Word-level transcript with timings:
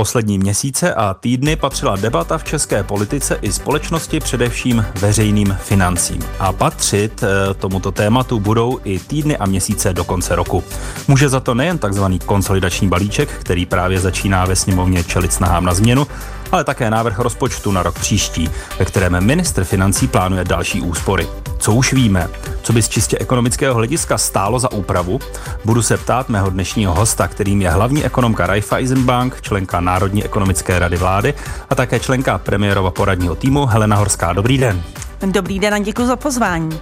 Poslední 0.00 0.38
měsíce 0.38 0.94
a 0.94 1.14
týdny 1.14 1.56
patřila 1.56 1.96
debata 1.96 2.38
v 2.38 2.44
české 2.44 2.82
politice 2.82 3.38
i 3.42 3.52
společnosti 3.52 4.20
především 4.20 4.84
veřejným 4.94 5.58
financím. 5.62 6.22
A 6.38 6.52
patřit 6.52 7.22
eh, 7.22 7.54
tomuto 7.54 7.92
tématu 7.92 8.40
budou 8.40 8.78
i 8.84 8.98
týdny 8.98 9.36
a 9.36 9.46
měsíce 9.46 9.92
do 9.92 10.04
konce 10.04 10.36
roku. 10.36 10.64
Může 11.08 11.28
za 11.28 11.40
to 11.40 11.54
nejen 11.54 11.78
takzvaný 11.78 12.18
konsolidační 12.18 12.88
balíček, 12.88 13.28
který 13.28 13.66
právě 13.66 14.00
začíná 14.00 14.44
ve 14.44 14.56
sněmovně 14.56 15.04
čelit 15.04 15.32
snahám 15.32 15.64
na 15.64 15.74
změnu, 15.74 16.06
ale 16.52 16.64
také 16.64 16.90
návrh 16.90 17.18
rozpočtu 17.18 17.72
na 17.72 17.82
rok 17.82 17.98
příští, 17.98 18.50
ve 18.78 18.84
kterém 18.84 19.24
ministr 19.24 19.64
financí 19.64 20.08
plánuje 20.08 20.44
další 20.44 20.80
úspory. 20.80 21.28
Co 21.58 21.74
už 21.74 21.92
víme, 21.92 22.28
co 22.62 22.72
by 22.72 22.82
z 22.82 22.88
čistě 22.88 23.18
ekonomického 23.18 23.74
hlediska 23.74 24.18
stálo 24.18 24.58
za 24.58 24.72
úpravu, 24.72 25.20
budu 25.64 25.82
se 25.82 25.96
ptát 25.96 26.28
mého 26.28 26.50
dnešního 26.50 26.94
hosta, 26.94 27.28
kterým 27.28 27.62
je 27.62 27.70
hlavní 27.70 28.04
ekonomka 28.04 28.46
Raiffeisenbank, 28.46 29.40
členka 29.40 29.80
Národní 29.80 30.24
ekonomické 30.24 30.78
rady 30.78 30.96
vlády 30.96 31.34
a 31.70 31.74
také 31.74 32.00
členka 32.00 32.38
premiérova 32.38 32.90
poradního 32.90 33.34
týmu 33.34 33.66
Helena 33.66 33.96
Horská. 33.96 34.32
Dobrý 34.32 34.58
den. 34.58 34.82
Dobrý 35.26 35.58
den 35.58 35.74
a 35.74 35.78
děkuji 35.78 36.06
za 36.06 36.16
pozvání. 36.16 36.80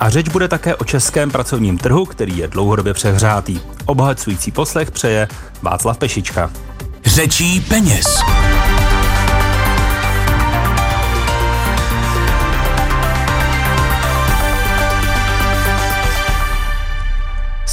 A 0.00 0.10
řeč 0.10 0.28
bude 0.28 0.48
také 0.48 0.76
o 0.76 0.84
českém 0.84 1.30
pracovním 1.30 1.78
trhu, 1.78 2.04
který 2.06 2.38
je 2.38 2.48
dlouhodobě 2.48 2.94
přehřátý. 2.94 3.60
Obohacující 3.84 4.50
poslech 4.50 4.90
přeje 4.90 5.28
Václav 5.62 5.98
Pešička. 5.98 6.50
Řečí 7.04 7.60
peněz. 7.60 8.06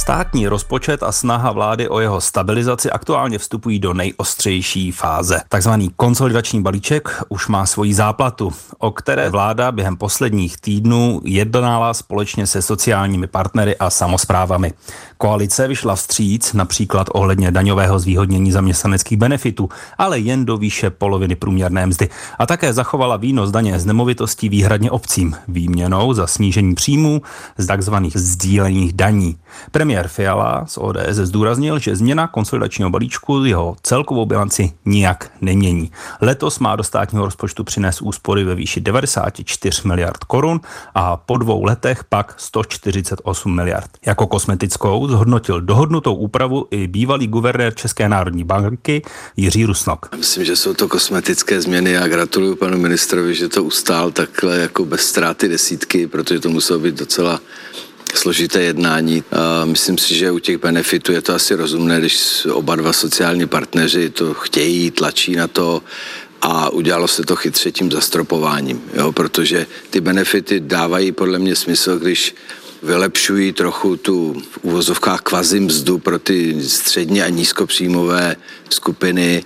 Státní 0.02 0.48
rozpočet 0.48 1.02
a 1.02 1.12
snaha 1.12 1.52
vlády 1.52 1.88
o 1.88 2.00
jeho 2.00 2.20
stabilizaci 2.20 2.90
aktuálně 2.90 3.38
vstupují 3.38 3.78
do 3.78 3.94
nejostřejší 3.94 4.92
fáze. 4.92 5.40
Takzvaný 5.48 5.90
konsolidační 5.96 6.62
balíček 6.62 7.22
už 7.28 7.48
má 7.48 7.66
svoji 7.66 7.94
záplatu, 7.94 8.52
o 8.78 8.90
které 8.90 9.30
vláda 9.30 9.72
během 9.72 9.96
posledních 9.96 10.56
týdnů 10.56 11.20
jednala 11.24 11.94
společně 11.94 12.46
se 12.46 12.62
sociálními 12.62 13.26
partnery 13.26 13.76
a 13.76 13.90
samozprávami. 13.90 14.72
Koalice 15.18 15.68
vyšla 15.68 15.94
vstříc 15.96 16.52
například 16.52 17.06
ohledně 17.12 17.50
daňového 17.50 17.98
zvýhodnění 17.98 18.52
zaměstnaneckých 18.52 19.18
benefitů, 19.18 19.68
ale 19.98 20.18
jen 20.18 20.44
do 20.44 20.56
výše 20.56 20.90
poloviny 20.90 21.36
průměrné 21.36 21.86
mzdy. 21.86 22.08
A 22.38 22.46
také 22.46 22.72
zachovala 22.72 23.16
výnos 23.16 23.50
daně 23.50 23.80
z 23.80 23.86
nemovitostí 23.86 24.48
výhradně 24.48 24.90
obcím, 24.90 25.36
výměnou 25.48 26.14
za 26.14 26.26
snížení 26.26 26.74
příjmů 26.74 27.22
z 27.58 27.66
takzvaných 27.66 28.16
sdílených 28.16 28.92
daní. 28.92 29.36
Premiér 29.70 29.91
Fiala 30.06 30.66
z 30.66 30.78
ODS 30.78 31.16
zdůraznil, 31.16 31.78
že 31.78 31.96
změna 31.96 32.26
konsolidačního 32.26 32.90
balíčku 32.90 33.44
jeho 33.44 33.76
celkovou 33.82 34.26
bilanci 34.26 34.72
nijak 34.84 35.30
nemění. 35.40 35.90
Letos 36.20 36.58
má 36.58 36.76
do 36.76 36.84
státního 36.84 37.24
rozpočtu 37.24 37.64
přinést 37.64 38.02
úspory 38.02 38.44
ve 38.44 38.54
výši 38.54 38.80
94 38.80 39.88
miliard 39.88 40.24
korun 40.24 40.60
a 40.94 41.16
po 41.16 41.36
dvou 41.36 41.64
letech 41.64 42.04
pak 42.04 42.34
148 42.36 43.54
miliard. 43.54 43.90
Jako 44.06 44.26
kosmetickou 44.26 45.08
zhodnotil 45.08 45.60
dohodnutou 45.60 46.14
úpravu 46.14 46.66
i 46.70 46.86
bývalý 46.86 47.26
guvernér 47.26 47.74
České 47.74 48.08
národní 48.08 48.44
banky 48.44 49.02
Jiří 49.36 49.64
Rusnok. 49.64 50.08
Myslím, 50.16 50.44
že 50.44 50.56
jsou 50.56 50.74
to 50.74 50.88
kosmetické 50.88 51.60
změny 51.60 51.98
a 51.98 52.08
gratuluju 52.08 52.56
panu 52.56 52.78
ministrovi, 52.78 53.34
že 53.34 53.48
to 53.48 53.64
ustál 53.64 54.10
takhle 54.10 54.58
jako 54.58 54.84
bez 54.84 55.00
ztráty 55.00 55.48
desítky, 55.48 56.06
protože 56.06 56.40
to 56.40 56.48
muselo 56.48 56.78
být 56.78 56.98
docela 56.98 57.40
složité 58.14 58.62
jednání. 58.62 59.24
Myslím 59.64 59.98
si, 59.98 60.14
že 60.14 60.30
u 60.30 60.38
těch 60.38 60.58
benefitů 60.58 61.12
je 61.12 61.22
to 61.22 61.34
asi 61.34 61.54
rozumné, 61.54 61.98
když 61.98 62.46
oba 62.52 62.76
dva 62.76 62.92
sociální 62.92 63.46
partneři 63.46 64.10
to 64.10 64.34
chtějí, 64.34 64.90
tlačí 64.90 65.36
na 65.36 65.48
to 65.48 65.82
a 66.42 66.68
udělalo 66.70 67.08
se 67.08 67.22
to 67.22 67.36
chytře 67.36 67.72
tím 67.72 67.92
zastropováním, 67.92 68.82
jo, 68.94 69.12
protože 69.12 69.66
ty 69.90 70.00
benefity 70.00 70.60
dávají 70.60 71.12
podle 71.12 71.38
mě 71.38 71.56
smysl, 71.56 71.98
když 71.98 72.34
vylepšují 72.82 73.52
trochu 73.52 73.96
tu 73.96 74.42
v 74.50 74.58
uvozovkách 74.62 75.20
kvazi 75.20 75.60
mzdu 75.60 75.98
pro 75.98 76.18
ty 76.18 76.62
středně 76.62 77.24
a 77.24 77.28
nízkopříjmové 77.28 78.36
skupiny, 78.70 79.44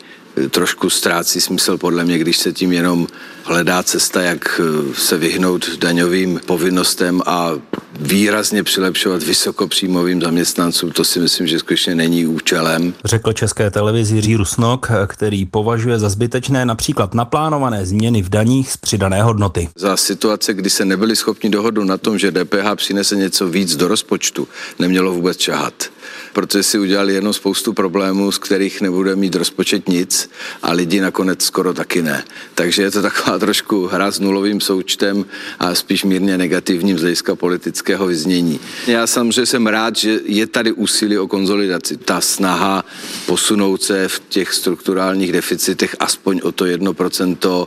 trošku 0.50 0.90
ztrácí 0.90 1.40
smysl 1.40 1.78
podle 1.78 2.04
mě, 2.04 2.18
když 2.18 2.38
se 2.38 2.52
tím 2.52 2.72
jenom 2.72 3.06
hledá 3.42 3.82
cesta, 3.82 4.22
jak 4.22 4.60
se 4.94 5.16
vyhnout 5.16 5.76
daňovým 5.78 6.40
povinnostem 6.46 7.22
a 7.26 7.52
výrazně 8.00 8.62
přilepšovat 8.62 9.22
vysokopříjmovým 9.22 10.22
zaměstnancům, 10.22 10.90
to 10.90 11.04
si 11.04 11.20
myslím, 11.20 11.46
že 11.46 11.58
skutečně 11.58 11.94
není 11.94 12.26
účelem. 12.26 12.94
Řekl 13.04 13.32
České 13.32 13.70
televizi 13.70 14.14
Jiří 14.14 14.36
Rusnok, 14.36 14.88
který 15.06 15.44
považuje 15.46 15.98
za 15.98 16.08
zbytečné 16.08 16.64
například 16.64 17.14
naplánované 17.14 17.86
změny 17.86 18.22
v 18.22 18.28
daních 18.28 18.72
z 18.72 18.76
přidané 18.76 19.22
hodnoty. 19.22 19.68
Za 19.76 19.96
situace, 19.96 20.54
kdy 20.54 20.70
se 20.70 20.84
nebyli 20.84 21.16
schopni 21.16 21.50
dohodnout 21.50 21.84
na 21.84 21.96
tom, 21.96 22.18
že 22.18 22.30
DPH 22.30 22.74
přinese 22.76 23.16
něco 23.16 23.48
víc 23.48 23.76
do 23.76 23.88
rozpočtu, 23.88 24.48
nemělo 24.78 25.12
vůbec 25.12 25.36
čahat 25.36 25.90
protože 26.36 26.62
si 26.62 26.78
udělali 26.78 27.14
jenom 27.14 27.32
spoustu 27.32 27.72
problémů, 27.72 28.32
z 28.32 28.38
kterých 28.38 28.80
nebude 28.80 29.16
mít 29.16 29.34
rozpočet 29.34 29.88
nic 29.88 30.30
a 30.62 30.72
lidi 30.72 31.00
nakonec 31.00 31.44
skoro 31.44 31.74
taky 31.74 32.02
ne. 32.02 32.24
Takže 32.54 32.82
je 32.82 32.90
to 32.90 33.02
taková 33.02 33.38
trošku 33.38 33.86
hra 33.86 34.10
s 34.10 34.20
nulovým 34.20 34.60
součtem 34.60 35.24
a 35.58 35.74
spíš 35.74 36.04
mírně 36.04 36.38
negativním 36.38 36.98
z 36.98 37.00
hlediska 37.00 37.36
politického 37.86 38.06
vyznění. 38.06 38.60
Já 38.86 39.06
samozřejmě 39.06 39.46
jsem 39.46 39.66
rád, 39.66 39.96
že 39.96 40.20
je 40.24 40.46
tady 40.46 40.72
úsilí 40.72 41.18
o 41.18 41.26
konzolidaci. 41.26 41.96
Ta 41.96 42.20
snaha 42.20 42.84
posunout 43.26 43.82
se 43.82 44.08
v 44.08 44.22
těch 44.28 44.52
strukturálních 44.52 45.32
deficitech 45.32 45.96
aspoň 45.98 46.40
o 46.42 46.52
to 46.52 46.64
1% 46.64 47.66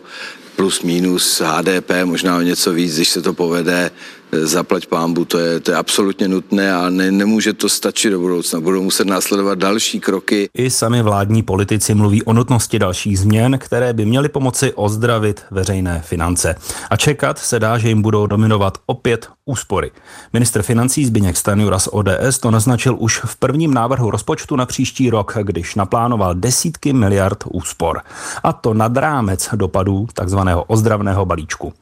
plus 0.55 0.81
minus 0.81 1.41
HDP, 1.41 1.91
možná 2.03 2.37
o 2.37 2.41
něco 2.41 2.73
víc, 2.73 2.95
když 2.95 3.09
se 3.09 3.21
to 3.21 3.33
povede, 3.33 3.91
zaplať 4.31 4.85
pámbu, 4.85 5.25
to 5.25 5.39
je, 5.39 5.59
to 5.59 5.71
je 5.71 5.77
absolutně 5.77 6.27
nutné 6.27 6.73
a 6.73 6.89
ne, 6.89 7.11
nemůže 7.11 7.53
to 7.53 7.69
stačit 7.69 8.09
do 8.09 8.19
budoucna. 8.19 8.59
Budou 8.59 8.83
muset 8.83 9.07
následovat 9.07 9.59
další 9.59 9.99
kroky. 9.99 10.49
I 10.53 10.69
sami 10.69 11.01
vládní 11.01 11.43
politici 11.43 11.95
mluví 11.95 12.23
o 12.23 12.33
nutnosti 12.33 12.79
dalších 12.79 13.19
změn, 13.19 13.57
které 13.59 13.93
by 13.93 14.05
měly 14.05 14.29
pomoci 14.29 14.73
ozdravit 14.75 15.41
veřejné 15.51 16.01
finance. 16.05 16.55
A 16.89 16.97
čekat 16.97 17.39
se 17.39 17.59
dá, 17.59 17.77
že 17.77 17.89
jim 17.89 18.01
budou 18.01 18.27
dominovat 18.27 18.77
opět 18.85 19.27
úspory. 19.49 19.91
Ministr 20.33 20.61
financí 20.61 21.05
Zbigněk 21.05 21.37
Stanjura 21.37 21.79
z 21.79 21.89
ODS 21.91 22.37
to 22.39 22.51
naznačil 22.51 22.95
už 22.99 23.21
v 23.25 23.35
prvním 23.35 23.73
návrhu 23.73 24.11
rozpočtu 24.11 24.55
na 24.55 24.65
příští 24.65 25.09
rok, 25.09 25.37
když 25.41 25.75
naplánoval 25.75 26.35
desítky 26.35 26.93
miliard 26.93 27.43
úspor. 27.51 28.01
A 28.43 28.53
to 28.53 28.73
nad 28.73 28.97
rámec 28.97 29.49
dopadů 29.55 30.07
takzvaného 30.13 30.63
ozdravného 30.63 31.25
balíčku. 31.25 31.73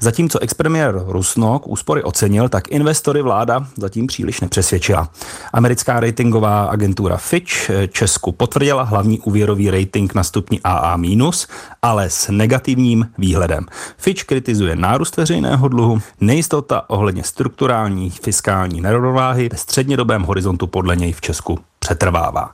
Zatímco 0.00 0.38
expremiér 0.38 1.02
Rusnok 1.06 1.66
úspory 1.68 2.02
ocenil, 2.02 2.48
tak 2.48 2.68
investory 2.68 3.22
vláda 3.22 3.66
zatím 3.76 4.06
příliš 4.06 4.40
nepřesvědčila. 4.40 5.08
Americká 5.52 6.00
ratingová 6.00 6.64
agentura 6.64 7.16
Fitch 7.16 7.70
Česku 7.90 8.32
potvrdila 8.32 8.82
hlavní 8.82 9.20
úvěrový 9.20 9.70
rating 9.70 10.14
na 10.14 10.24
stupni 10.24 10.60
AA-, 10.60 11.46
ale 11.82 12.10
s 12.10 12.28
negativním 12.32 13.08
výhledem. 13.18 13.66
Fitch 13.96 14.24
kritizuje 14.24 14.76
nárůst 14.76 15.16
veřejného 15.16 15.68
dluhu, 15.68 16.02
nejistota 16.20 16.90
ohledně 16.90 17.15
strukturální 17.22 18.10
fiskální 18.10 18.80
nerovnováhy 18.80 19.48
ve 19.52 19.58
střednědobém 19.58 20.22
horizontu 20.22 20.66
podle 20.66 20.96
něj 20.96 21.12
v 21.12 21.20
Česku 21.20 21.58
přetrvává. 21.78 22.50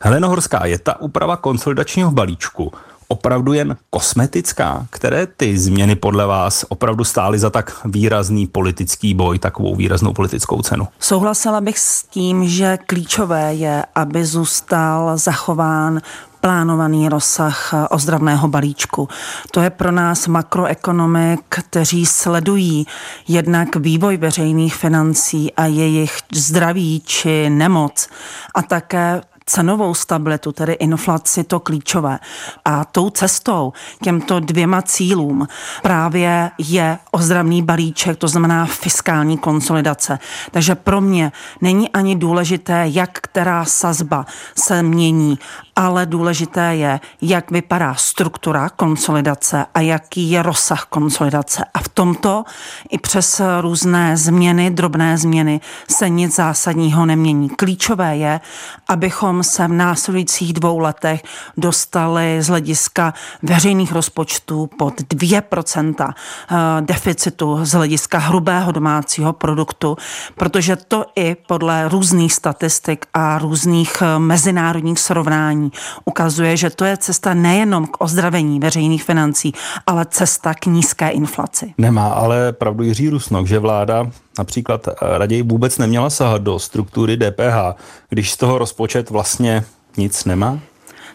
Helenohorská 0.00 0.66
je 0.66 0.78
ta 0.78 1.00
úprava 1.00 1.36
konsolidačního 1.36 2.10
balíčku 2.10 2.72
opravdu 3.12 3.52
jen 3.52 3.76
kosmetická? 3.90 4.86
Které 4.90 5.26
ty 5.26 5.58
změny 5.58 5.96
podle 5.96 6.26
vás 6.26 6.64
opravdu 6.68 7.04
stály 7.04 7.38
za 7.38 7.50
tak 7.50 7.80
výrazný 7.84 8.46
politický 8.46 9.14
boj, 9.14 9.38
takovou 9.38 9.76
výraznou 9.76 10.12
politickou 10.12 10.62
cenu? 10.62 10.88
Souhlasila 11.00 11.60
bych 11.60 11.78
s 11.78 12.04
tím, 12.04 12.48
že 12.48 12.78
klíčové 12.86 13.54
je, 13.54 13.84
aby 13.94 14.24
zůstal 14.24 15.18
zachován 15.18 16.00
plánovaný 16.42 17.08
rozsah 17.08 17.74
ozdravného 17.90 18.48
balíčku. 18.48 19.08
To 19.50 19.60
je 19.62 19.70
pro 19.70 19.92
nás 19.92 20.26
makroekonomy, 20.26 21.38
kteří 21.48 22.06
sledují 22.06 22.86
jednak 23.28 23.76
vývoj 23.76 24.16
veřejných 24.16 24.74
financí 24.74 25.52
a 25.52 25.66
jejich 25.66 26.18
zdraví 26.34 27.02
či 27.06 27.50
nemoc 27.50 28.08
a 28.54 28.62
také 28.62 29.20
cenovou 29.46 29.94
stabilitu, 29.94 30.52
tedy 30.52 30.72
inflaci, 30.72 31.44
to 31.44 31.60
klíčové. 31.60 32.18
A 32.64 32.84
tou 32.84 33.10
cestou 33.10 33.72
těmto 34.02 34.40
dvěma 34.40 34.82
cílům 34.82 35.48
právě 35.82 36.50
je 36.58 36.98
ozdravný 37.10 37.62
balíček, 37.62 38.16
to 38.16 38.28
znamená 38.28 38.66
fiskální 38.66 39.38
konsolidace. 39.38 40.18
Takže 40.50 40.74
pro 40.74 41.00
mě 41.00 41.32
není 41.60 41.88
ani 41.90 42.16
důležité, 42.16 42.84
jak 42.86 43.10
která 43.12 43.64
sazba 43.64 44.26
se 44.58 44.82
mění, 44.82 45.38
ale 45.76 46.06
důležité 46.06 46.76
je, 46.76 47.00
jak 47.22 47.50
vypadá 47.50 47.94
struktura 47.94 48.68
konsolidace 48.68 49.66
a 49.74 49.80
jaký 49.80 50.30
je 50.30 50.42
rozsah 50.42 50.84
konsolidace. 50.84 51.64
A 51.74 51.78
v 51.78 51.88
tomto 51.88 52.44
i 52.90 52.98
přes 52.98 53.40
různé 53.60 54.16
změny, 54.16 54.70
drobné 54.70 55.18
změny, 55.18 55.60
se 55.90 56.08
nic 56.08 56.34
zásadního 56.34 57.06
nemění. 57.06 57.48
Klíčové 57.48 58.16
je, 58.16 58.40
abychom 58.88 59.42
se 59.42 59.68
v 59.68 59.72
následujících 59.72 60.52
dvou 60.52 60.78
letech 60.78 61.22
dostali 61.56 62.42
z 62.42 62.48
hlediska 62.48 63.14
veřejných 63.42 63.92
rozpočtů 63.92 64.70
pod 64.78 65.00
2% 65.00 65.94
eh, 66.08 66.56
deficitu 66.80 67.58
z 67.62 67.72
hlediska 67.72 68.18
hrubého 68.18 68.72
domácího 68.72 69.32
produktu, 69.32 69.96
protože 70.34 70.76
to 70.76 71.04
i 71.16 71.36
podle 71.46 71.88
různých 71.88 72.32
statistik 72.32 73.06
a 73.14 73.38
různých 73.38 74.02
eh, 74.02 74.18
mezinárodních 74.18 74.98
srovnání 74.98 75.61
ukazuje, 76.04 76.56
že 76.56 76.70
to 76.70 76.84
je 76.84 76.96
cesta 76.96 77.34
nejenom 77.34 77.86
k 77.86 78.00
ozdravení 78.00 78.60
veřejných 78.60 79.04
financí, 79.04 79.52
ale 79.86 80.06
cesta 80.10 80.54
k 80.54 80.66
nízké 80.66 81.08
inflaci. 81.08 81.74
Nemá 81.78 82.08
ale 82.08 82.52
pravdu 82.52 82.84
Jiří 82.84 83.08
Rusnok, 83.08 83.46
že 83.46 83.58
vláda 83.58 84.10
například 84.38 84.88
eh, 84.88 84.92
raději 85.00 85.42
vůbec 85.42 85.78
neměla 85.78 86.10
sahat 86.10 86.42
do 86.42 86.58
struktury 86.58 87.16
DPH, 87.16 87.78
když 88.08 88.32
z 88.32 88.36
toho 88.36 88.58
rozpočet 88.58 89.10
vlastně 89.10 89.64
nic 89.96 90.24
nemá? 90.24 90.58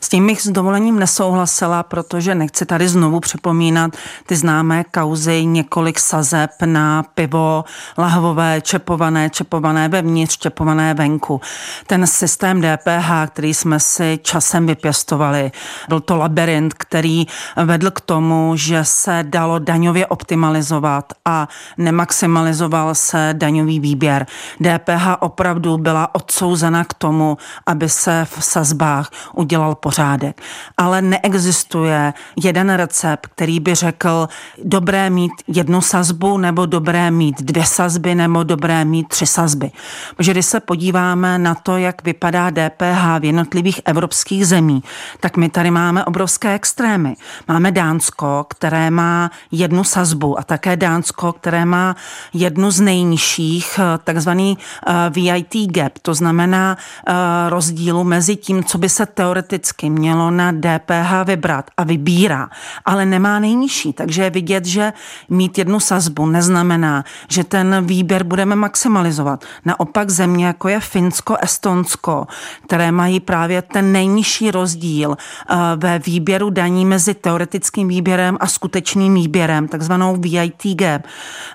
S 0.02 0.10
tím 0.10 0.28
bych 0.28 0.42
s 0.42 0.48
dovolením 0.48 1.00
nesouhlasila, 1.00 1.84
protože 1.84 2.36
nechci 2.36 2.66
tady 2.66 2.88
znovu 2.88 3.20
připomínat 3.20 3.92
ty 4.26 4.36
známé 4.36 4.84
kauzy 4.84 5.46
několik 5.46 6.00
sazeb 6.00 6.52
na 6.66 7.04
pivo, 7.04 7.66
lahvové, 7.98 8.62
čepované, 8.62 9.30
čepované 9.30 9.90
vevnitř, 9.90 10.38
čepované 10.38 10.94
venku. 10.94 11.42
Ten 11.88 12.08
systém 12.08 12.62
DPH, 12.62 13.12
který 13.28 13.54
jsme 13.54 13.80
si 13.80 14.20
časem 14.24 14.68
vypěstovali, 14.68 15.52
byl 15.90 16.00
to 16.00 16.18
labirint, 16.18 16.74
který 16.74 17.26
vedl 17.56 17.92
k 17.92 18.02
tomu, 18.02 18.54
že 18.56 18.80
se 18.84 19.24
dalo 19.28 19.60
daňově 19.60 20.08
optimalizovat 20.08 21.14
a 21.26 21.48
nemaximalizoval 21.78 22.96
se 22.96 23.30
daňový 23.34 23.80
výběr. 23.80 24.26
DPH 24.62 25.08
opravdu 25.20 25.78
byla 25.78 26.16
odsouzena 26.16 26.84
k 26.84 26.94
tomu, 26.94 27.38
aby 27.66 27.90
se 27.90 28.28
v 28.30 28.44
sazbách 28.44 29.10
udělal 29.34 29.76
pořádek. 29.98 30.42
Ale 30.78 31.02
neexistuje 31.02 32.14
jeden 32.44 32.70
recept, 32.70 33.28
který 33.28 33.60
by 33.60 33.76
řekl, 33.76 34.30
dobré 34.64 35.10
mít 35.10 35.32
jednu 35.48 35.82
sazbu, 35.82 36.38
nebo 36.38 36.66
dobré 36.66 37.12
mít 37.12 37.42
dvě 37.42 37.66
sazby, 37.66 38.16
nebo 38.16 38.44
dobré 38.44 38.86
mít 38.86 39.08
tři 39.08 39.26
sazby. 39.26 39.72
Protože 40.16 40.32
když 40.32 40.46
se 40.46 40.60
podíváme 40.60 41.40
na 41.40 41.56
to, 41.56 41.78
jak 41.78 42.04
vypadá 42.04 42.50
DPH 42.50 43.20
v 43.20 43.24
jednotlivých 43.24 43.82
evropských 43.86 44.48
zemí, 44.48 44.84
tak 45.20 45.38
my 45.38 45.50
tady 45.50 45.72
máme 45.72 46.06
obrovské 46.06 46.54
extrémy. 46.54 47.16
Máme 47.48 47.72
Dánsko, 47.72 48.46
které 48.50 48.92
má 48.92 49.32
jednu 49.52 49.84
sazbu 49.84 50.40
a 50.40 50.44
také 50.44 50.78
Dánsko, 50.78 51.34
které 51.34 51.66
má 51.66 51.96
jednu 52.34 52.72
z 52.72 52.80
nejnižších, 52.82 53.80
eh, 53.80 53.98
takzvaný 54.04 54.58
eh, 54.58 54.94
VIT 55.10 55.72
gap, 55.72 55.94
to 56.02 56.14
znamená 56.14 56.78
eh, 56.78 57.14
rozdílu 57.50 58.04
mezi 58.04 58.36
tím, 58.36 58.64
co 58.64 58.78
by 58.78 58.90
se 58.90 59.06
teoreticky 59.06 59.77
vždycky 59.78 59.90
mělo 59.90 60.32
na 60.32 60.52
DPH 60.52 61.24
vybrat 61.26 61.72
a 61.78 61.84
vybírá, 61.84 62.50
ale 62.86 63.06
nemá 63.06 63.40
nejnižší. 63.40 63.94
Takže 63.94 64.24
je 64.24 64.30
vidět, 64.30 64.66
že 64.66 64.94
mít 65.30 65.58
jednu 65.58 65.80
sazbu 65.80 66.26
neznamená, 66.26 67.04
že 67.30 67.44
ten 67.44 67.86
výběr 67.86 68.24
budeme 68.24 68.56
maximalizovat. 68.56 69.46
Naopak 69.66 70.10
země, 70.10 70.46
jako 70.46 70.68
je 70.68 70.80
Finsko, 70.80 71.38
Estonsko, 71.42 72.28
které 72.64 72.92
mají 72.92 73.20
právě 73.20 73.62
ten 73.62 73.92
nejnižší 73.92 74.52
rozdíl 74.52 75.16
eh, 75.16 75.56
ve 75.76 76.00
výběru 76.00 76.50
daní 76.50 76.86
mezi 76.86 77.14
teoretickým 77.14 77.88
výběrem 77.88 78.38
a 78.40 78.48
skutečným 78.48 79.14
výběrem, 79.14 79.68
takzvanou 79.68 80.16
VIT 80.16 80.76
gap, 80.76 81.02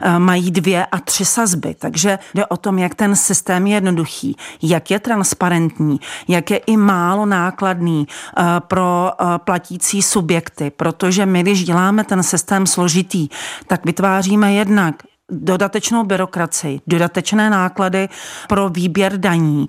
eh, 0.00 0.18
mají 0.18 0.50
dvě 0.50 0.86
a 0.86 0.98
tři 1.00 1.24
sazby. 1.24 1.74
Takže 1.74 2.18
jde 2.34 2.46
o 2.46 2.56
tom, 2.56 2.78
jak 2.78 2.94
ten 2.94 3.16
systém 3.16 3.66
je 3.66 3.74
jednoduchý, 3.74 4.36
jak 4.62 4.90
je 4.90 4.98
transparentní, 4.98 6.00
jak 6.28 6.50
je 6.50 6.56
i 6.56 6.76
málo 6.76 7.26
nákladný 7.26 8.06
pro 8.60 9.10
eh, 9.12 9.24
platící 9.38 10.02
subjekty, 10.02 10.70
protože 10.70 11.26
my, 11.26 11.42
když 11.42 11.64
děláme 11.64 12.04
ten 12.04 12.22
systém 12.22 12.66
složitý, 12.66 13.28
tak 13.66 13.84
vytváříme 13.84 14.52
jednak 14.52 14.94
dodatečnou 15.32 16.04
byrokracii, 16.04 16.80
dodatečné 16.86 17.50
náklady 17.50 18.08
pro 18.48 18.68
výběr 18.68 19.18
daní, 19.18 19.66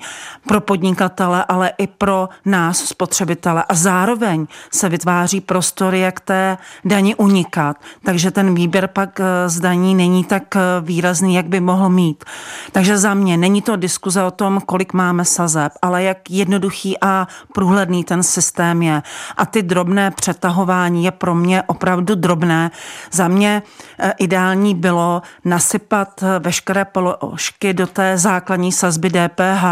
pro 0.48 0.62
podnikatele, 0.62 1.46
ale 1.48 1.72
i 1.78 1.88
pro 1.88 2.30
nás, 2.46 2.78
spotřebitele. 2.78 3.64
A 3.70 3.74
zároveň 3.76 4.48
se 4.72 4.90
vytváří 4.90 5.42
prostor, 5.42 5.96
jak 5.96 6.20
té 6.20 6.58
daní 6.86 7.16
unikat. 7.16 7.78
Takže 8.06 8.32
ten 8.32 8.56
výběr 8.56 8.88
pak 8.88 9.20
eh, 9.20 9.50
z 9.50 9.60
daní 9.60 9.96
není 9.96 10.24
tak 10.24 10.56
eh, 10.56 10.60
výrazný, 10.82 11.36
jak 11.36 11.48
by 11.48 11.60
mohl 11.60 11.90
mít. 11.90 12.24
Takže 12.72 12.98
za 12.98 13.14
mě 13.14 13.38
není 13.38 13.62
to 13.62 13.76
diskuze 13.76 14.24
o 14.24 14.32
tom, 14.32 14.62
kolik 14.66 14.94
máme 14.94 15.26
sazeb, 15.26 15.72
ale 15.82 16.04
jak 16.04 16.30
jednoduchý 16.30 16.98
a 17.02 17.28
průhledný 17.54 18.04
ten 18.04 18.24
systém 18.24 18.82
je. 18.82 19.02
A 19.38 19.46
ty 19.46 19.64
drobné 19.64 20.12
přetahování 20.12 21.06
je 21.06 21.12
pro 21.12 21.36
mě 21.36 21.64
opravdu 21.64 22.16
drobné. 22.16 22.72
Za 23.12 23.28
mě 23.28 23.64
eh, 24.00 24.14
ideální 24.20 24.76
bylo 24.76 25.22
nasypat 25.54 26.24
veškeré 26.40 26.86
položky 26.86 27.74
do 27.74 27.88
té 27.88 28.18
základní 28.18 28.72
sazby 28.72 29.10
DPH 29.10 29.64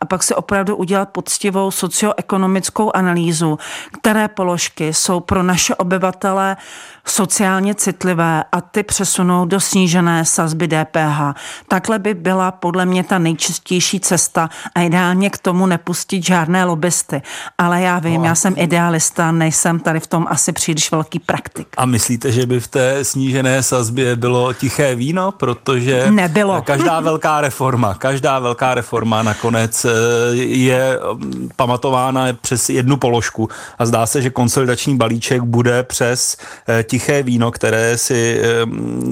a 0.00 0.04
pak 0.08 0.22
si 0.22 0.34
opravdu 0.34 0.76
udělat 0.76 1.08
poctivou 1.08 1.70
socioekonomickou 1.70 2.90
analýzu, 2.94 3.58
které 4.00 4.28
položky 4.28 4.94
jsou 4.94 5.20
pro 5.20 5.42
naše 5.42 5.74
obyvatele 5.74 6.56
sociálně 7.06 7.74
citlivé 7.74 8.44
a 8.52 8.60
ty 8.60 8.82
přesunou 8.82 9.44
do 9.44 9.60
snížené 9.60 10.24
sazby 10.24 10.68
DPH. 10.68 11.20
Takhle 11.68 11.98
by 11.98 12.14
byla 12.14 12.50
podle 12.52 12.86
mě 12.86 13.04
ta 13.04 13.18
nejčistější 13.18 14.00
cesta 14.00 14.48
a 14.74 14.80
ideálně 14.80 15.30
k 15.30 15.38
tomu 15.38 15.66
nepustit 15.66 16.24
žádné 16.24 16.64
lobbysty. 16.64 17.22
Ale 17.58 17.82
já 17.82 17.98
vím, 17.98 18.20
no 18.20 18.26
já 18.26 18.34
jsem 18.34 18.54
idealista, 18.56 19.32
nejsem 19.32 19.80
tady 19.80 20.00
v 20.00 20.06
tom 20.06 20.26
asi 20.30 20.52
příliš 20.52 20.90
velký 20.90 21.18
praktik. 21.18 21.68
A 21.76 21.86
myslíte, 21.86 22.32
že 22.32 22.46
by 22.46 22.60
v 22.60 22.68
té 22.68 23.04
snížené 23.04 23.62
sazbě 23.62 24.16
bylo 24.16 24.52
tiché 24.52 24.94
víno? 24.94 25.32
Protože 25.32 26.10
Nebylo. 26.10 26.62
každá 26.62 27.00
velká 27.10 27.40
reforma, 27.40 27.94
každá 27.94 28.38
velká 28.38 28.74
reforma 28.74 29.22
nakonec 29.22 29.84
eh, 29.84 29.90
je 30.36 30.98
mm, 31.14 31.48
pamatována 31.56 32.26
přes 32.40 32.68
jednu 32.68 32.96
položku 32.96 33.48
a 33.78 33.86
zdá 33.86 34.06
se, 34.06 34.22
že 34.22 34.30
konsolidační 34.30 34.96
balíček 34.96 35.42
bude 35.42 35.82
přes 35.82 36.36
eh, 36.68 36.82
tiché 36.94 37.22
víno, 37.22 37.50
které 37.50 37.98
si 37.98 38.40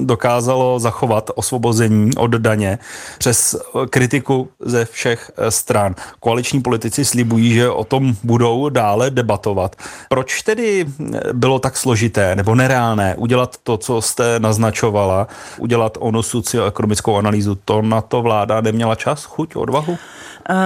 dokázalo 0.03 0.79
zachovat 0.79 1.31
osvobození 1.35 2.15
od 2.15 2.31
daně 2.31 2.79
přes 3.17 3.55
kritiku 3.89 4.49
ze 4.59 4.85
všech 4.85 5.31
eh, 5.37 5.51
stran. 5.51 5.95
Koaliční 6.19 6.61
politici 6.61 7.05
slibují, 7.05 7.53
že 7.53 7.69
o 7.69 7.83
tom 7.83 8.15
budou 8.23 8.69
dále 8.69 9.11
debatovat. 9.11 9.75
Proč 10.09 10.41
tedy 10.41 10.85
eh, 10.87 11.33
bylo 11.33 11.59
tak 11.59 11.77
složité 11.77 12.35
nebo 12.35 12.55
nereálné 12.55 13.15
udělat 13.15 13.57
to, 13.63 13.77
co 13.77 14.01
jste 14.01 14.39
naznačovala, 14.39 15.27
udělat 15.59 15.97
onu 15.99 16.23
socioekonomickou 16.23 17.15
analýzu? 17.17 17.57
To 17.65 17.81
na 17.81 18.01
to 18.01 18.21
vláda 18.21 18.61
neměla 18.61 18.95
čas, 18.95 19.23
chuť, 19.23 19.55
odvahu? 19.55 19.97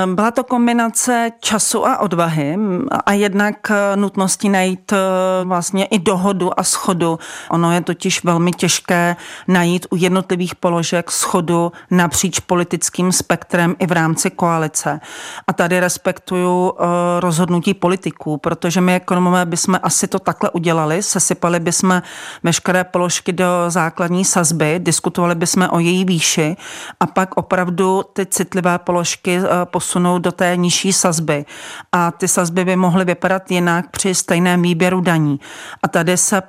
Byla 0.05 0.31
to 0.31 0.43
kombinace 0.43 1.31
času 1.39 1.87
a 1.87 1.97
odvahy 1.97 2.57
a 3.05 3.11
jednak 3.13 3.71
eh, 3.71 3.95
nutnosti 3.95 4.49
najít 4.49 4.91
eh, 4.93 4.97
vlastně 5.43 5.85
i 5.85 5.99
dohodu 5.99 6.59
a 6.59 6.63
schodu. 6.63 7.06
Ono 7.49 7.71
je 7.73 7.81
totiž 7.81 8.23
velmi 8.23 8.51
těžké 8.51 9.15
najít 9.47 9.85
u 9.89 9.95
jednotlivých 9.95 10.55
položek 10.55 11.11
schodu 11.11 11.71
napříč 11.91 12.39
politickým 12.39 13.11
spektrem 13.11 13.75
i 13.79 13.87
v 13.87 13.91
rámci 13.91 14.29
koalice. 14.29 14.99
A 15.47 15.53
tady 15.53 15.79
respektuju 15.79 16.73
eh, 16.73 16.83
rozhodnutí 17.19 17.73
politiků, 17.73 18.37
protože 18.37 18.81
my 18.81 18.95
ekonomové 18.95 19.45
bychom 19.45 19.79
asi 19.83 20.07
to 20.07 20.19
takhle 20.19 20.49
udělali, 20.49 21.03
sesypali 21.03 21.59
bychom 21.59 22.01
veškeré 22.43 22.83
položky 22.83 23.33
do 23.33 23.45
základní 23.67 24.25
sazby, 24.25 24.79
diskutovali 24.79 25.35
bychom 25.35 25.67
o 25.71 25.79
její 25.79 26.05
výši 26.05 26.55
a 26.99 27.05
pak 27.07 27.37
opravdu 27.37 28.03
ty 28.13 28.25
citlivé 28.25 28.79
položky 28.79 29.39
posunout 29.65 30.19
do 30.19 30.31
té 30.31 30.57
nižší 30.57 30.93
sazby. 30.93 31.45
A 31.91 32.11
ty 32.11 32.27
sazby 32.27 32.65
by 32.65 32.75
mohly 32.75 33.05
vypadat 33.05 33.51
jinak 33.51 33.89
při 33.91 34.15
stejném 34.15 34.61
výběru 34.61 35.01
daní. 35.01 35.39
A 35.83 35.87
tady 35.87 36.17
se 36.17 36.41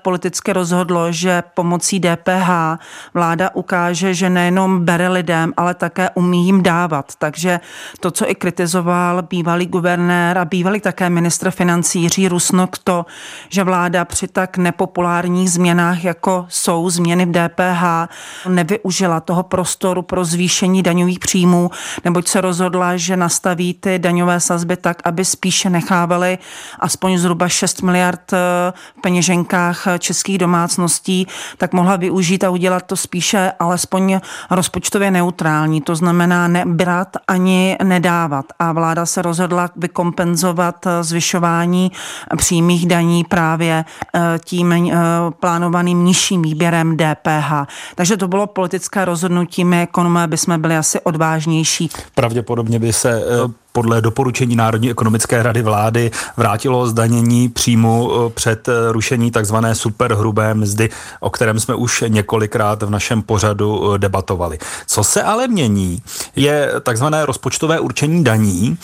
politicky 0.49 0.53
rozhodlo, 0.53 1.13
že 1.13 1.43
pomocí 1.55 2.01
DPH 2.01 2.51
vláda 3.15 3.51
ukáže, 3.55 4.15
že 4.15 4.31
nejenom 4.31 4.85
bere 4.85 5.09
lidem, 5.09 5.53
ale 5.57 5.75
také 5.75 6.11
umí 6.15 6.47
jim 6.47 6.63
dávat. 6.63 7.13
Takže 7.19 7.61
to, 8.01 8.11
co 8.11 8.31
i 8.31 8.35
kritizoval 8.35 9.23
bývalý 9.23 9.67
guvernér 9.67 10.39
a 10.39 10.45
bývalý 10.45 10.81
také 10.81 11.11
ministr 11.11 11.51
financí 11.51 12.03
Jiří 12.03 12.29
Rusnok, 12.29 12.79
to, 12.79 13.07
že 13.49 13.65
vláda 13.65 14.05
při 14.05 14.29
tak 14.29 14.57
nepopulárních 14.57 15.51
změnách, 15.51 16.05
jako 16.05 16.47
jsou 16.49 16.91
změny 16.91 17.27
v 17.27 17.33
DPH, 17.33 17.85
nevyužila 18.49 19.21
toho 19.21 19.43
prostoru 19.43 20.03
pro 20.03 20.25
zvýšení 20.25 20.83
daňových 20.83 21.19
příjmů, 21.19 21.71
neboť 22.05 22.29
se 22.29 22.41
rozhodla, 22.41 22.97
že 22.97 23.17
nastaví 23.17 23.75
ty 23.75 23.99
daňové 23.99 24.41
sazby 24.41 24.77
tak, 24.77 25.03
aby 25.05 25.25
spíše 25.25 25.71
nechávaly 25.71 26.39
aspoň 26.81 27.19
zhruba 27.19 27.49
6 27.49 27.83
miliard 27.83 28.33
eh, 28.33 28.39
v 28.99 29.01
peněženkách 29.01 29.87
českých 29.99 30.38
domácností, 30.39 31.27
tak 31.59 31.73
mohla 31.73 31.97
využít 31.97 32.45
a 32.45 32.51
udělat 32.51 32.83
to 32.87 32.97
spíše 32.97 33.53
alespoň 33.59 34.21
rozpočtově 34.51 35.11
neutrální. 35.11 35.81
To 35.81 35.97
znamená 35.97 36.49
nebrat 36.49 37.09
ani 37.29 37.77
nedávat. 37.85 38.45
A 38.59 38.73
vláda 38.73 39.07
se 39.07 39.23
rozhodla 39.23 39.71
vykompenzovat 39.77 40.87
zvyšování 41.01 41.93
přímých 42.37 42.87
daní 42.87 43.25
právě 43.25 43.85
eh, 44.15 44.21
tím 44.45 44.73
eh, 44.73 44.97
plánovaným 45.41 46.05
nižším 46.05 46.43
výběrem 46.43 46.97
DPH. 46.97 47.53
Takže 47.95 48.17
to 48.17 48.29
bylo 48.29 48.47
politické 48.47 49.05
rozhodnutí. 49.05 49.65
My 49.65 49.83
ekonomé 49.83 50.27
bychom 50.27 50.61
byli 50.61 50.77
asi 50.77 51.01
odvážnější. 51.01 51.91
Pravděpodobně 52.15 52.79
by 52.79 52.93
se 52.93 53.23
eh, 53.23 53.53
podle 53.79 54.01
doporučení 54.01 54.57
Národní 54.57 54.91
ekonomické 54.91 55.43
rady 55.43 55.63
vlády 55.63 56.11
vrátilo 56.37 56.87
zdanění 56.87 57.49
příjmu 57.49 58.11
eh, 58.13 58.31
před 58.31 58.69
eh, 58.69 58.93
rušení 58.93 59.31
takzvané 59.31 59.75
superhrubé 59.75 60.55
mzdy, 60.55 60.91
o 61.21 61.31
kterém 61.31 61.61
jsme 61.61 61.75
už 61.75 62.05
několikrát 62.09 62.83
v 62.83 62.91
našem 62.91 63.23
pořadu 63.23 63.95
eh, 63.95 63.99
debatovali. 63.99 64.59
Co 64.87 65.05
se 65.05 65.23
ale 65.23 65.49
mění, 65.49 66.03
je 66.37 66.73
takzvané 66.83 67.27
rozpočtové 67.27 67.81
určení 67.81 68.25
daní, 68.25 68.79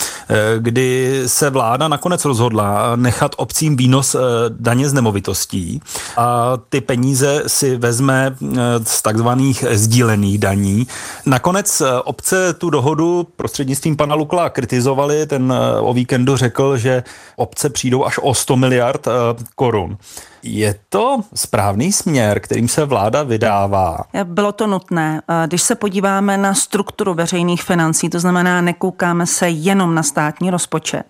kdy 0.58 1.22
se 1.26 1.50
vláda 1.50 1.88
nakonec 1.88 2.24
rozhodla 2.24 2.96
nechat 2.96 3.34
obcím 3.36 3.76
výnos 3.76 4.16
daně 4.48 4.88
z 4.88 4.92
nemovitostí 4.92 5.80
a 6.16 6.52
ty 6.68 6.80
peníze 6.80 7.42
si 7.46 7.76
vezme 7.76 8.36
z 8.84 9.02
takzvaných 9.02 9.64
sdílených 9.70 10.38
daní. 10.38 10.86
Nakonec 11.26 11.82
obce 12.04 12.54
tu 12.54 12.70
dohodu 12.70 13.26
prostřednictvím 13.36 13.96
pana 13.96 14.14
Lukla 14.14 14.50
kritizují 14.50 14.83
kritizovali, 14.84 15.26
ten 15.26 15.52
eh, 15.52 15.80
o 15.80 15.92
víkendu 15.92 16.36
řekl, 16.36 16.76
že 16.76 17.02
obce 17.36 17.70
přijdou 17.70 18.04
až 18.04 18.18
o 18.22 18.34
100 18.34 18.56
miliard 18.56 19.06
eh, 19.06 19.10
korun. 19.54 19.96
Je 20.42 20.74
to 20.88 21.20
správný 21.34 21.92
směr, 21.92 22.40
kterým 22.40 22.68
se 22.68 22.84
vláda 22.84 23.22
vydává? 23.22 23.98
Bylo 24.24 24.52
to 24.52 24.66
nutné. 24.66 25.22
Eh, 25.28 25.46
když 25.46 25.62
se 25.62 25.74
podíváme 25.74 26.36
na 26.36 26.54
strukturu 26.54 27.14
veřejných 27.14 27.62
financí, 27.62 28.10
to 28.10 28.20
znamená, 28.20 28.60
nekoukáme 28.60 29.26
se 29.26 29.48
jenom 29.48 29.94
na 29.94 30.02
státní 30.02 30.50
rozpočet, 30.50 31.04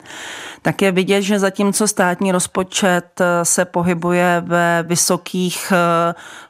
tak 0.62 0.82
je 0.82 0.92
vidět, 0.92 1.22
že 1.22 1.38
zatímco 1.38 1.88
státní 1.88 2.32
rozpočet 2.32 3.20
se 3.42 3.64
pohybuje 3.64 4.42
ve 4.46 4.84
vysokých 4.86 5.72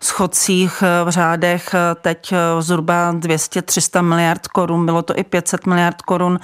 schodcích 0.00 0.83
v 1.04 1.11
řádech 1.11 1.75
teď 2.00 2.35
zhruba 2.61 3.12
200-300 3.12 4.02
miliard 4.02 4.49
korun, 4.49 4.87
bylo 4.87 5.02
to 5.02 5.19
i 5.19 5.25
500 5.25 5.66
miliard 5.66 6.02
korun, 6.02 6.38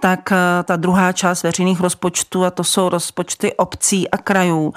tak 0.00 0.32
eh, 0.32 0.36
ta 0.62 0.76
druhá 0.76 1.12
část 1.12 1.42
veřejných 1.42 1.80
rozpočtů, 1.80 2.44
a 2.44 2.50
to 2.50 2.64
jsou 2.64 2.88
rozpočty 2.88 3.54
obcí 3.54 4.10
a 4.10 4.16
krajů, 4.16 4.74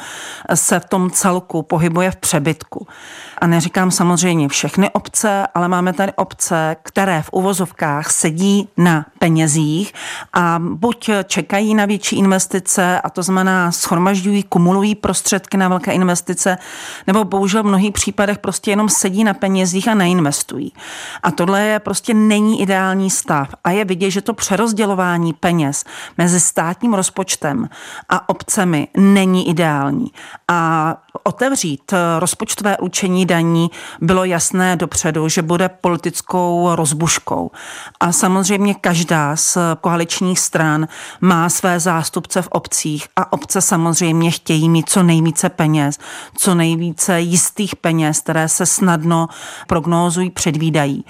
se 0.53 0.80
v 0.80 0.86
tom 0.86 1.12
celku 1.12 1.62
pohybuje 1.62 2.12
v 2.12 2.15
přebytku. 2.15 2.88
A 3.38 3.48
neříkám 3.48 3.92
samozřejmě 3.92 4.48
všechny 4.48 4.89
obce, 4.89 5.48
ale 5.56 5.68
máme 5.68 5.94
tady 5.94 6.13
obce, 6.13 6.75
které 6.84 7.22
v 7.22 7.30
uvozovkách 7.32 8.12
sedí 8.12 8.70
na 8.77 9.06
penězích 9.20 9.94
a 10.34 10.60
buď 10.60 11.10
čekají 11.25 11.75
na 11.75 11.86
větší 11.86 12.15
investice, 12.15 13.01
a 13.01 13.10
to 13.10 13.24
znamená 13.24 13.72
schromažďují, 13.72 14.44
kumulují 14.44 14.96
prostředky 14.96 15.58
na 15.58 15.68
velké 15.68 15.92
investice, 15.92 16.58
nebo 17.08 17.24
bohužel 17.24 17.63
v 17.63 17.65
mnohých 17.65 17.92
případech 17.92 18.38
prostě 18.38 18.72
jenom 18.72 18.89
sedí 18.89 19.24
na 19.24 19.34
penězích 19.34 19.88
a 19.88 19.94
neinvestují. 19.94 20.74
A 21.24 21.32
tohle 21.32 21.62
je 21.62 21.80
prostě 21.80 22.13
není 22.13 22.62
ideální 22.62 23.10
stav. 23.10 23.50
A 23.63 23.72
je 23.72 23.86
vidět, 23.86 24.12
že 24.12 24.22
to 24.22 24.34
přerozdělování 24.34 25.12
peněz 25.34 25.84
mezi 26.17 26.39
státním 26.39 26.93
rozpočtem 26.93 27.70
a 28.10 28.29
obcemi 28.29 28.88
není 28.98 29.50
ideální. 29.50 30.12
A 30.48 30.98
otevřít 31.24 31.93
rozpočtové 32.20 32.77
učení 32.77 33.25
daní 33.25 33.72
bylo 34.01 34.25
jasné 34.25 34.75
dopředu, 34.75 35.29
že 35.29 35.41
bude 35.41 35.70
politickou 35.70 36.75
rozbuškou. 36.75 37.51
A 38.00 38.12
samozřejmě 38.12 38.74
každá 38.74 39.36
z 39.36 39.58
koaličních 39.82 40.39
stran 40.39 40.88
má 41.22 41.50
své 41.50 41.79
zástupce 41.79 42.41
v 42.41 42.48
obcích 42.48 43.08
a 43.15 43.34
obce 43.34 43.62
samozřejmě 43.62 44.32
chtějí 44.32 44.70
mít 44.70 44.89
co 44.89 45.03
nejvíce 45.03 45.50
peněz, 45.50 46.00
co 46.38 46.55
nejvíce 46.55 47.22
jistých 47.22 47.75
peněz, 47.75 48.20
které 48.20 48.48
se 48.48 48.65
snadno 48.65 49.27
prognózují, 49.67 50.29
předvídají. 50.29 51.05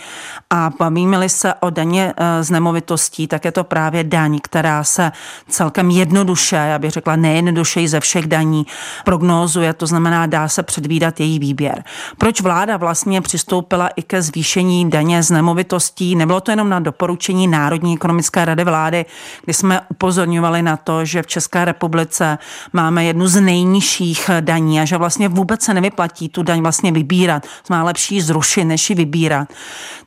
A 0.49 0.71
bavíme-li 0.79 1.29
se 1.29 1.53
o 1.53 1.69
daně 1.69 2.13
eh, 2.17 2.43
z 2.43 2.49
nemovitostí, 2.49 3.27
tak 3.27 3.45
je 3.45 3.51
to 3.51 3.63
právě 3.63 4.03
daň, 4.03 4.39
která 4.43 4.83
se 4.83 5.11
celkem 5.49 5.89
jednoduše, 5.89 6.55
já 6.55 6.79
bych 6.79 6.91
řekla 6.91 7.15
nejjednodušeji 7.15 7.87
ze 7.87 7.99
všech 7.99 8.27
daní, 8.27 8.65
prognózuje, 9.05 9.73
to 9.73 9.87
znamená, 9.93 10.25
dá 10.25 10.47
se 10.47 10.63
předvídat 10.63 11.19
její 11.19 11.39
výběr. 11.39 11.83
Proč 12.17 12.41
vláda 12.41 12.77
vlastně 12.77 13.21
přistoupila 13.21 13.87
i 13.87 14.01
ke 14.01 14.21
zvýšení 14.21 14.89
daně 14.89 15.23
z 15.23 15.31
nemovitostí? 15.31 16.15
Nebylo 16.15 16.41
to 16.41 16.51
jenom 16.51 16.69
na 16.69 16.79
doporučení 16.79 17.47
Národní 17.47 17.93
ekonomické 17.93 18.45
rady 18.45 18.63
vlády, 18.63 19.05
kdy 19.45 19.53
jsme 19.53 19.81
upozorňovali 19.89 20.61
na 20.61 20.77
to, 20.77 21.05
že 21.05 21.21
v 21.21 21.27
České 21.27 21.65
republice 21.65 22.37
máme 22.73 23.05
jednu 23.05 23.27
z 23.27 23.41
nejnižších 23.41 24.29
daní 24.39 24.81
a 24.81 24.85
že 24.85 24.97
vlastně 24.97 25.29
vůbec 25.29 25.61
se 25.61 25.73
nevyplatí 25.73 26.29
tu 26.29 26.43
daň 26.43 26.61
vlastně 26.61 26.91
vybírat. 26.91 27.45
Má 27.69 27.83
lepší 27.83 28.21
zrušit, 28.21 28.65
než 28.65 28.89
ji 28.89 28.95
vybírat. 28.95 29.47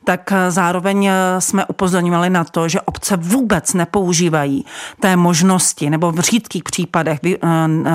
Tak 0.03 0.33
zároveň 0.49 1.09
jsme 1.39 1.65
upozorňovali 1.65 2.29
na 2.29 2.43
to, 2.43 2.67
že 2.67 2.81
obce 2.81 3.17
vůbec 3.17 3.73
nepoužívají 3.73 4.65
té 4.99 5.15
možnosti, 5.15 5.89
nebo 5.89 6.11
v 6.11 6.19
řídkých 6.19 6.63
případech 6.63 7.19
eh, 7.23 7.37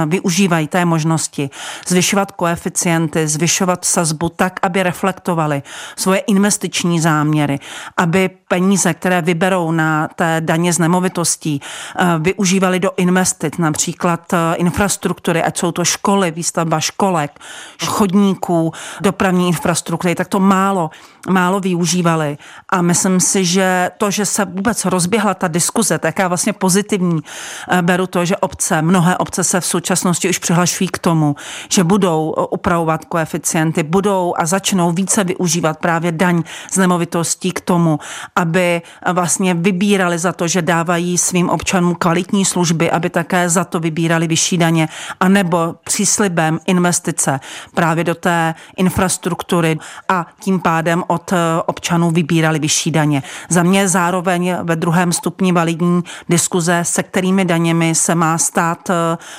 využívají 0.06 0.68
té 0.68 0.84
možnosti 0.84 1.50
zvyšovat 1.88 2.32
koeficienty, 2.32 3.28
zvyšovat 3.28 3.84
sazbu 3.84 4.28
tak, 4.28 4.60
aby 4.62 4.82
reflektovali 4.82 5.62
svoje 5.96 6.20
investiční 6.20 7.00
záměry, 7.00 7.58
aby 7.96 8.30
peníze, 8.52 8.94
které 8.94 9.22
vyberou 9.22 9.72
na 9.72 10.08
té 10.08 10.40
daně 10.44 10.72
z 10.72 10.78
nemovitostí, 10.78 11.60
eh, 11.60 12.04
využívali 12.18 12.80
do 12.80 12.90
investic, 12.96 13.58
například 13.58 14.32
eh, 14.32 14.36
infrastruktury, 14.56 15.42
ať 15.42 15.58
jsou 15.58 15.72
to 15.72 15.84
školy, 15.84 16.30
výstavba 16.30 16.80
školek, 16.80 17.40
chodníků, 17.86 18.72
dopravní 19.00 19.48
infrastruktury, 19.48 20.14
tak 20.14 20.28
to 20.28 20.40
málo, 20.40 20.90
málo 21.28 21.60
využívali. 21.60 22.38
A 22.68 22.82
myslím 22.82 23.20
si, 23.20 23.44
že 23.44 23.90
to, 23.96 24.10
že 24.10 24.26
se 24.26 24.44
vůbec 24.44 24.84
rozběhla 24.84 25.34
ta 25.34 25.48
diskuze, 25.48 25.98
taká 25.98 26.28
vlastně 26.28 26.52
pozitivní, 26.52 27.20
eh, 27.24 27.82
beru 27.82 28.06
to, 28.06 28.24
že 28.24 28.36
obce, 28.36 28.82
mnohé 28.82 29.16
obce 29.16 29.44
se 29.44 29.60
v 29.60 29.66
současnosti 29.66 30.28
už 30.28 30.38
přihlašují 30.38 30.88
k 30.88 30.98
tomu, 30.98 31.36
že 31.72 31.84
budou 31.84 32.36
upravovat 32.50 33.04
koeficienty, 33.04 33.82
budou 33.82 34.34
a 34.36 34.46
začnou 34.46 34.92
více 34.92 35.24
využívat 35.24 35.78
právě 35.78 36.12
daň 36.12 36.42
z 36.70 36.76
nemovitostí 36.76 37.52
k 37.52 37.60
tomu, 37.60 37.98
aby 38.42 38.82
vlastně 39.12 39.54
vybírali 39.54 40.18
za 40.18 40.32
to, 40.32 40.48
že 40.48 40.62
dávají 40.62 41.18
svým 41.18 41.50
občanům 41.50 41.94
kvalitní 41.94 42.44
služby, 42.44 42.90
aby 42.90 43.10
také 43.10 43.48
za 43.48 43.64
to 43.64 43.80
vybírali 43.80 44.26
vyšší 44.26 44.58
daně, 44.58 44.88
anebo 45.20 45.74
příslibem 45.84 46.60
investice 46.66 47.40
právě 47.74 48.04
do 48.04 48.14
té 48.14 48.54
infrastruktury 48.76 49.78
a 50.08 50.26
tím 50.40 50.60
pádem 50.60 51.04
od 51.06 51.32
občanů 51.66 52.10
vybírali 52.10 52.58
vyšší 52.58 52.90
daně. 52.90 53.22
Za 53.48 53.62
mě 53.62 53.88
zároveň 53.88 54.56
ve 54.62 54.76
druhém 54.76 55.12
stupni 55.12 55.52
validní 55.52 56.02
diskuze, 56.28 56.80
se 56.82 57.02
kterými 57.02 57.44
daněmi 57.44 57.94
se 57.94 58.14
má 58.14 58.38
stát 58.38 58.90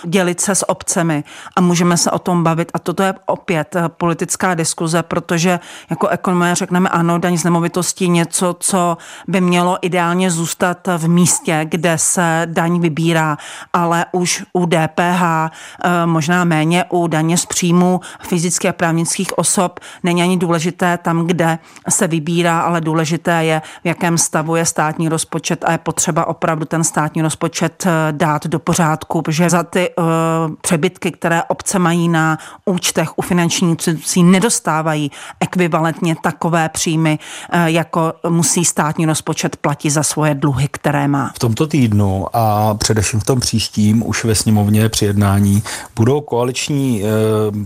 dělit 0.04 0.42
se 0.42 0.56
s 0.56 0.70
obcemi 0.70 1.24
a 1.56 1.62
můžeme 1.62 1.98
se 1.98 2.12
o 2.12 2.20
tom 2.20 2.44
bavit 2.44 2.72
a 2.74 2.80
toto 2.80 3.04
je 3.04 3.14
opět 3.26 3.76
politická 3.88 4.54
diskuze, 4.54 5.04
protože 5.04 5.60
jako 5.90 6.08
ekonomé 6.08 6.56
řekneme 6.56 6.90
ano, 6.90 7.18
daň 7.20 7.38
z 7.38 7.44
nemovitosti 7.44 8.10
něco, 8.10 8.56
co 8.60 8.93
by 9.28 9.42
mělo 9.42 9.78
ideálně 9.82 10.32
zůstat 10.32 10.88
v 10.98 11.08
místě, 11.08 11.66
kde 11.70 11.98
se 11.98 12.42
daň 12.46 12.80
vybírá, 12.80 13.38
ale 13.74 14.06
už 14.12 14.44
u 14.54 14.66
DPH, 14.66 15.24
eh, 15.84 16.06
možná 16.06 16.44
méně 16.44 16.86
u 16.90 17.08
daně 17.08 17.38
z 17.38 17.46
příjmu 17.46 18.00
fyzických 18.22 18.70
a 18.70 18.74
právnických 18.74 19.38
osob 19.38 19.80
není 20.04 20.24
ani 20.24 20.38
důležité 20.38 20.98
tam, 20.98 21.28
kde 21.28 21.60
se 21.90 22.08
vybírá, 22.08 22.62
ale 22.62 22.82
důležité 22.82 23.46
je, 23.46 23.62
v 23.84 23.88
jakém 23.88 24.18
stavu 24.18 24.56
je 24.56 24.66
státní 24.66 25.10
rozpočet 25.10 25.64
a 25.64 25.72
je 25.72 25.78
potřeba 25.78 26.26
opravdu 26.26 26.66
ten 26.66 26.84
státní 26.84 27.22
rozpočet 27.22 27.86
eh, 27.86 28.12
dát 28.12 28.48
do 28.48 28.60
pořádku, 28.60 29.22
protože 29.22 29.50
za 29.50 29.64
ty 29.64 29.90
uh, 29.98 30.04
přebytky, 30.62 31.12
které 31.12 31.44
obce 31.44 31.80
mají 31.80 32.10
na 32.10 32.38
účtech 32.66 33.18
u 33.18 33.22
finančních 33.22 33.70
institucí, 33.70 34.24
nedostávají 34.24 35.12
ekvivalentně 35.40 36.16
takové 36.24 36.70
příjmy, 36.70 37.20
uh, 37.54 37.60
jako 37.66 38.14
musí 38.30 38.66
státní 38.74 39.06
rozpočet 39.06 39.56
platí 39.56 39.90
za 39.90 40.04
svoje 40.04 40.36
dluhy, 40.36 40.68
které 40.72 41.08
má. 41.08 41.32
V 41.36 41.40
tomto 41.40 41.68
týdnu 41.68 42.28
a 42.34 42.74
především 42.74 43.20
v 43.20 43.24
tom 43.24 43.40
příštím 43.40 44.08
už 44.08 44.24
ve 44.24 44.36
sněmovně 44.36 44.90
při 44.90 45.06
jednání 45.06 45.64
budou 45.96 46.22
koaliční 46.22 47.04
e, 47.04 47.08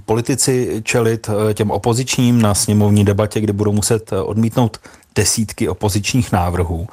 politici 0.05 0.81
čelit 0.83 1.29
e, 1.29 1.53
těm 1.53 1.71
opozičním 1.71 2.41
na 2.41 2.53
sněmovní 2.53 3.05
debatě, 3.05 3.41
kde 3.41 3.53
budou 3.53 3.71
muset 3.71 4.11
odmítnout 4.13 4.77
desítky 5.15 5.69
opozičních 5.69 6.31
návrhů 6.31 6.87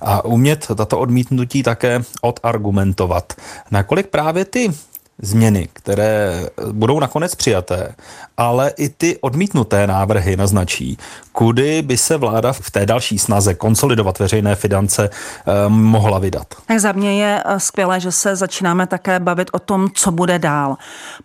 a 0.00 0.24
umět 0.24 0.66
tato 0.76 0.98
odmítnutí 0.98 1.62
také 1.62 2.02
odargumentovat. 2.22 3.32
Nakolik 3.70 4.06
právě 4.06 4.44
ty 4.44 4.70
změny, 5.18 5.68
které 5.72 6.48
budou 6.72 7.00
nakonec 7.00 7.34
přijaté, 7.34 7.94
ale 8.36 8.72
i 8.76 8.88
ty 8.88 9.18
odmítnuté 9.20 9.86
návrhy 9.86 10.36
naznačí, 10.36 10.98
kudy 11.32 11.82
by 11.82 11.96
se 11.96 12.16
vláda 12.16 12.52
v 12.52 12.70
té 12.70 12.86
další 12.86 13.18
snaze 13.18 13.54
konsolidovat 13.54 14.18
veřejné 14.18 14.54
finance 14.54 15.10
eh, 15.10 15.52
mohla 15.68 16.18
vydat. 16.18 16.46
Tak 16.66 16.80
za 16.80 16.92
mě 16.92 17.22
je 17.22 17.42
eh, 17.46 17.60
skvělé, 17.60 18.00
že 18.00 18.12
se 18.12 18.36
začínáme 18.36 18.86
také 18.86 19.20
bavit 19.20 19.48
o 19.52 19.58
tom, 19.58 19.88
co 19.94 20.10
bude 20.10 20.38
dál, 20.38 20.76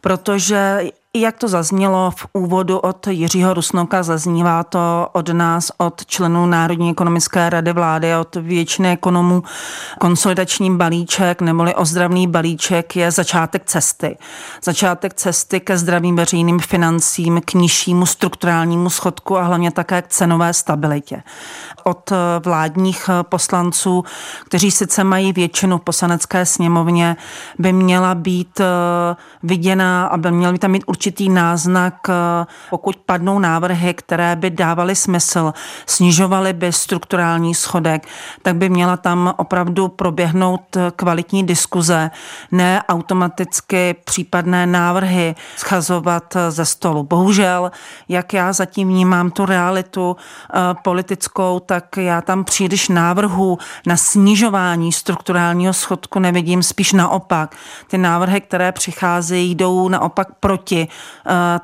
protože 0.01 0.81
jak 1.15 1.37
to 1.37 1.47
zaznělo 1.47 2.11
v 2.15 2.27
úvodu 2.33 2.77
od 2.79 3.07
Jiřího 3.07 3.53
Rusnoka, 3.53 4.03
zaznívá 4.03 4.63
to 4.63 5.07
od 5.11 5.29
nás, 5.29 5.71
od 5.77 6.05
členů 6.05 6.45
Národní 6.45 6.91
ekonomické 6.91 7.49
rady 7.49 7.73
vlády, 7.73 8.15
od 8.15 8.35
většiny 8.35 8.91
ekonomů. 8.91 9.43
Konsolidační 9.99 10.77
balíček 10.77 11.41
neboli 11.41 11.75
ozdravný 11.75 12.27
balíček 12.27 12.95
je 12.95 13.11
začátek 13.11 13.65
cesty. 13.65 14.17
Začátek 14.63 15.13
cesty 15.13 15.59
ke 15.59 15.77
zdravým 15.77 16.15
veřejným 16.15 16.59
financím, 16.59 17.41
k 17.45 17.53
nižšímu 17.53 18.05
strukturálnímu 18.05 18.89
schodku 18.89 19.37
a 19.37 19.43
hlavně 19.43 19.71
také 19.71 20.01
k 20.01 20.07
cenové 20.07 20.53
stabilitě. 20.53 21.23
Od 21.83 22.11
vládních 22.45 23.09
poslanců, 23.21 24.03
kteří 24.45 24.71
sice 24.71 25.03
mají 25.03 25.33
většinu 25.33 25.77
v 25.77 25.81
poslanecké 25.81 26.45
sněmovně, 26.45 27.15
by 27.59 27.73
měla 27.73 28.15
být 28.15 28.61
viděna 29.43 30.07
a 30.07 30.17
by 30.17 30.31
měla 30.31 30.53
by 30.53 30.59
tam 30.59 30.71
mít 30.71 30.83
určitý 31.01 31.29
náznak, 31.29 32.09
eh, 32.09 32.45
pokud 32.69 32.95
padnou 32.95 33.39
návrhy, 33.39 33.93
které 33.93 34.35
by 34.35 34.49
dávaly 34.49 34.95
smysl, 34.95 35.53
snižovaly 35.85 36.53
by 36.53 36.73
strukturální 36.73 37.55
schodek, 37.55 38.07
tak 38.41 38.55
by 38.55 38.69
měla 38.69 38.97
tam 38.97 39.33
opravdu 39.37 39.87
proběhnout 39.87 40.61
kvalitní 40.95 41.43
diskuze, 41.43 42.11
ne 42.51 42.81
automaticky 42.89 43.95
případné 44.05 44.67
návrhy 44.67 45.35
schazovat 45.57 46.37
ze 46.49 46.65
stolu. 46.65 47.03
Bohužel, 47.03 47.71
jak 48.09 48.33
já 48.33 48.53
zatím 48.53 48.87
vnímám 48.87 49.31
tu 49.31 49.45
realitu 49.45 50.15
eh, 50.15 50.59
politickou, 50.83 51.59
tak 51.59 51.97
já 51.97 52.21
tam 52.21 52.43
příliš 52.43 52.89
návrhů 52.89 53.57
na 53.87 53.97
snižování 53.97 54.91
strukturálního 54.91 55.73
schodku 55.73 56.19
nevidím, 56.19 56.63
spíš 56.63 56.93
naopak. 56.93 57.55
Ty 57.87 57.97
návrhy, 57.97 58.41
které 58.41 58.71
přicházejí, 58.71 59.55
jdou 59.55 59.89
naopak 59.89 60.27
proti 60.39 60.87
Eh, 60.90 60.90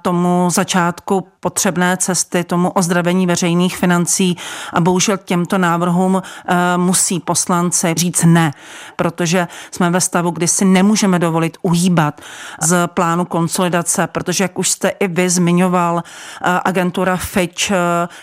tomu 0.02 0.50
začátku 0.50 1.28
potřebné 1.40 1.98
cesty, 1.98 2.44
tomu 2.44 2.70
ozdravení 2.70 3.28
veřejných 3.28 3.78
financí. 3.78 4.38
A 4.74 4.82
bohužel 4.82 5.18
těmto 5.18 5.58
návrhům 5.58 6.22
eh, 6.22 6.56
musí 6.78 7.20
poslanci 7.20 7.94
říct 7.98 8.24
ne, 8.24 8.52
protože 8.96 9.48
jsme 9.72 9.90
ve 9.90 10.02
stavu, 10.02 10.32
kdy 10.32 10.48
si 10.48 10.66
nemůžeme 10.66 11.20
dovolit 11.20 11.58
uhýbat 11.62 12.22
z 12.62 12.88
plánu 12.88 13.26
konsolidace, 13.26 14.08
protože 14.08 14.44
jak 14.44 14.60
už 14.60 14.70
jste 14.70 14.90
i 14.90 15.08
vy 15.08 15.30
zmiňoval, 15.30 16.04
eh, 16.04 16.60
agentura 16.66 17.18
Fitch 17.18 17.72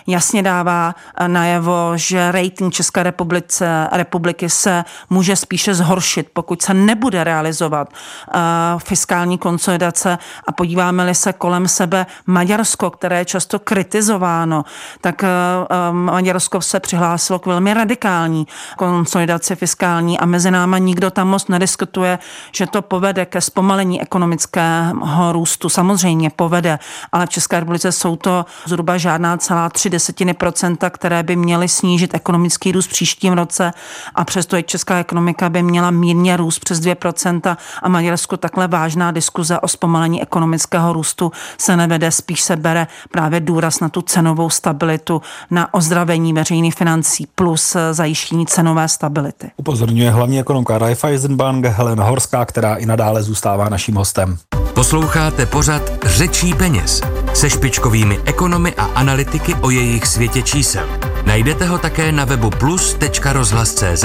jasně 0.07 0.43
dává 0.43 0.95
najevo, 1.27 1.93
že 1.95 2.33
rating 2.33 2.75
České 2.75 3.03
republice, 3.03 3.89
republiky 3.93 4.51
se 4.51 4.85
může 5.11 5.37
spíše 5.37 5.75
zhoršit, 5.75 6.29
pokud 6.33 6.63
se 6.63 6.75
nebude 6.75 7.25
realizovat 7.25 7.89
fiskální 8.79 9.39
konsolidace. 9.39 10.19
A 10.47 10.53
podíváme-li 10.95 11.15
se 11.15 11.33
kolem 11.33 11.69
sebe 11.69 12.07
Maďarsko, 12.27 12.91
které 12.91 13.19
je 13.19 13.25
často 13.25 13.59
kritizováno, 13.59 14.65
tak 15.01 15.25
eh, 15.25 15.29
eh, 15.29 15.93
Maďarsko 15.93 16.61
se 16.61 16.81
přihlásilo 16.81 17.39
k 17.39 17.47
velmi 17.47 17.75
radikální 17.75 18.47
konsolidaci 18.77 19.57
fiskální 19.57 20.19
a 20.19 20.27
mezi 20.27 20.51
náma 20.51 20.79
nikdo 20.79 21.11
tam 21.11 21.29
moc 21.29 21.49
nediskutuje, 21.49 22.19
že 22.53 22.67
to 22.67 22.83
povede 22.83 23.27
ke 23.27 23.41
zpomalení 23.41 24.03
ekonomického 24.03 25.33
růstu. 25.33 25.69
Samozřejmě 25.69 26.31
povede, 26.31 26.79
ale 27.13 27.27
v 27.27 27.31
České 27.31 27.61
republice 27.61 27.93
jsou 27.93 28.17
to 28.17 28.45
zhruba 28.67 28.97
žádná 28.99 29.37
celá 29.37 29.69
tři 29.69 29.91
desetiny 29.91 30.35
procenta, 30.35 30.91
které 30.91 31.23
by 31.23 31.37
měly 31.37 31.69
snížit 31.69 32.15
ekonomický 32.15 32.73
růst 32.73 32.87
v 32.87 32.91
příštím 32.91 33.33
roce 33.33 33.73
a 34.15 34.25
přesto 34.25 34.57
i 34.57 34.63
česká 34.63 34.99
ekonomika 34.99 35.49
by 35.49 35.63
měla 35.63 35.91
mírně 35.91 36.37
růst 36.37 36.59
přes 36.59 36.81
2% 36.81 37.57
a 37.83 37.89
Maďarsko 37.89 38.37
takhle 38.37 38.69
vážná 38.69 39.11
diskuze 39.11 39.59
o 39.59 39.69
zpomalení 39.69 40.23
ekonomického 40.23 40.84
růstu 40.93 41.33
se 41.59 41.77
nevede, 41.77 42.11
spíš 42.11 42.41
se 42.41 42.57
bere 42.57 42.87
právě 43.11 43.41
důraz 43.41 43.81
na 43.81 43.89
tu 43.89 44.03
cenovou 44.03 44.51
stabilitu, 44.51 45.23
na 45.51 45.75
ozdravení 45.75 46.33
veřejných 46.33 46.75
financí 46.75 47.29
plus 47.35 47.77
zajištění 47.93 48.47
cenové 48.47 48.89
stability. 48.89 49.51
Upozorňuje 49.57 50.11
hlavní 50.11 50.41
ekonomka 50.41 50.79
Raiffeisenbank 50.79 51.65
Helena 51.65 52.05
Horská, 52.05 52.45
která 52.45 52.75
i 52.75 52.87
nadále 52.87 53.23
zůstává 53.23 53.69
naším 53.69 53.95
hostem. 53.95 54.39
Posloucháte 54.75 55.47
pořad 55.47 55.83
Řečí 56.05 56.55
peněz 56.55 57.01
se 57.35 57.51
špičkovými 57.51 58.19
ekonomy 58.25 58.75
a 58.75 58.85
analytiky 58.85 59.55
o 59.55 59.71
jejich 59.71 60.07
světě 60.07 60.43
čísel. 60.43 61.14
Najdete 61.27 61.65
ho 61.65 61.79
také 61.79 62.13
na 62.13 62.25
webu 62.25 62.51
plus.rozhlas.cz, 62.51 64.05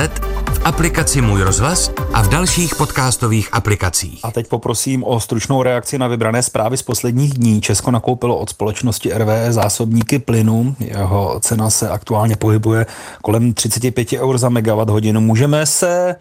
v 0.53 0.61
aplikaci 0.63 1.21
Můj 1.21 1.41
rozhlas 1.41 1.91
a 2.13 2.21
v 2.21 2.29
dalších 2.29 2.75
podcastových 2.75 3.49
aplikacích. 3.51 4.19
A 4.23 4.31
teď 4.31 4.47
poprosím 4.47 5.03
o 5.03 5.19
stručnou 5.19 5.63
reakci 5.63 5.97
na 5.97 6.07
vybrané 6.07 6.43
zprávy 6.43 6.77
z 6.77 6.83
posledních 6.83 7.33
dní. 7.33 7.61
Česko 7.61 7.91
nakoupilo 7.91 8.37
od 8.37 8.49
společnosti 8.49 9.13
RWE 9.13 9.53
zásobníky 9.53 10.19
plynu. 10.19 10.75
Jeho 10.79 11.39
cena 11.39 11.69
se 11.69 11.89
aktuálně 11.89 12.35
pohybuje 12.35 12.85
kolem 13.21 13.53
35 13.53 14.13
eur 14.13 14.37
za 14.37 14.49
megawatt 14.49 14.89
hodinu. 14.89 15.21
Můžeme 15.21 15.65
se 15.65 16.15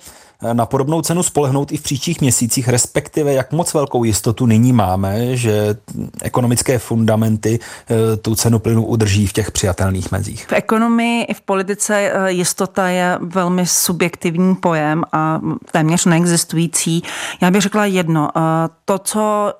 na 0.53 0.67
podobnou 0.67 1.03
cenu 1.03 1.23
spolehnout 1.23 1.73
i 1.73 1.77
v 1.77 1.83
příštích 1.83 2.21
měsících, 2.21 2.69
respektive 2.69 3.33
jak 3.33 3.53
moc 3.53 3.75
velkou 3.75 4.05
jistotu 4.05 4.47
nyní 4.47 4.73
máme, 4.73 5.37
že 5.37 5.77
ekonomické 6.23 6.79
fundamenty 6.79 7.59
eh, 7.91 8.17
tu 8.17 8.35
cenu 8.35 8.59
plynu 8.59 8.87
udrží 8.87 9.27
v 9.27 9.33
těch 9.33 9.53
přijatelných 9.53 10.13
mezích. 10.13 10.47
V 10.47 10.53
ekonomii 10.53 11.23
i 11.23 11.35
v 11.35 11.41
politice 11.41 12.13
eh, 12.13 12.33
jistota 12.33 12.89
je 12.89 13.19
velmi 13.21 13.67
subjektivní 13.67 14.55
pojem 14.55 15.05
a 15.13 15.41
téměř 15.73 16.05
neexistující. 16.05 17.03
Já 17.41 17.51
bych 17.51 17.63
řekla 17.63 17.85
jedno. 17.85 18.29
Eh, 18.37 18.41
to, 18.85 18.99
co 18.99 19.55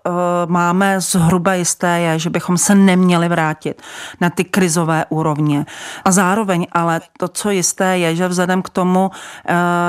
máme 0.47 1.01
zhruba 1.01 1.55
jisté, 1.55 2.01
je, 2.01 2.19
že 2.19 2.31
bychom 2.31 2.59
se 2.59 2.75
neměli 2.75 3.29
vrátit 3.29 3.83
na 4.21 4.31
ty 4.31 4.45
krizové 4.45 5.05
úrovně. 5.09 5.67
A 6.05 6.11
zároveň 6.11 6.67
ale 6.73 7.01
to, 7.19 7.29
co 7.29 7.51
jisté 7.51 7.99
je, 7.99 8.17
že 8.17 8.29
vzhledem 8.29 8.63
k 8.63 8.69
tomu, 8.69 9.11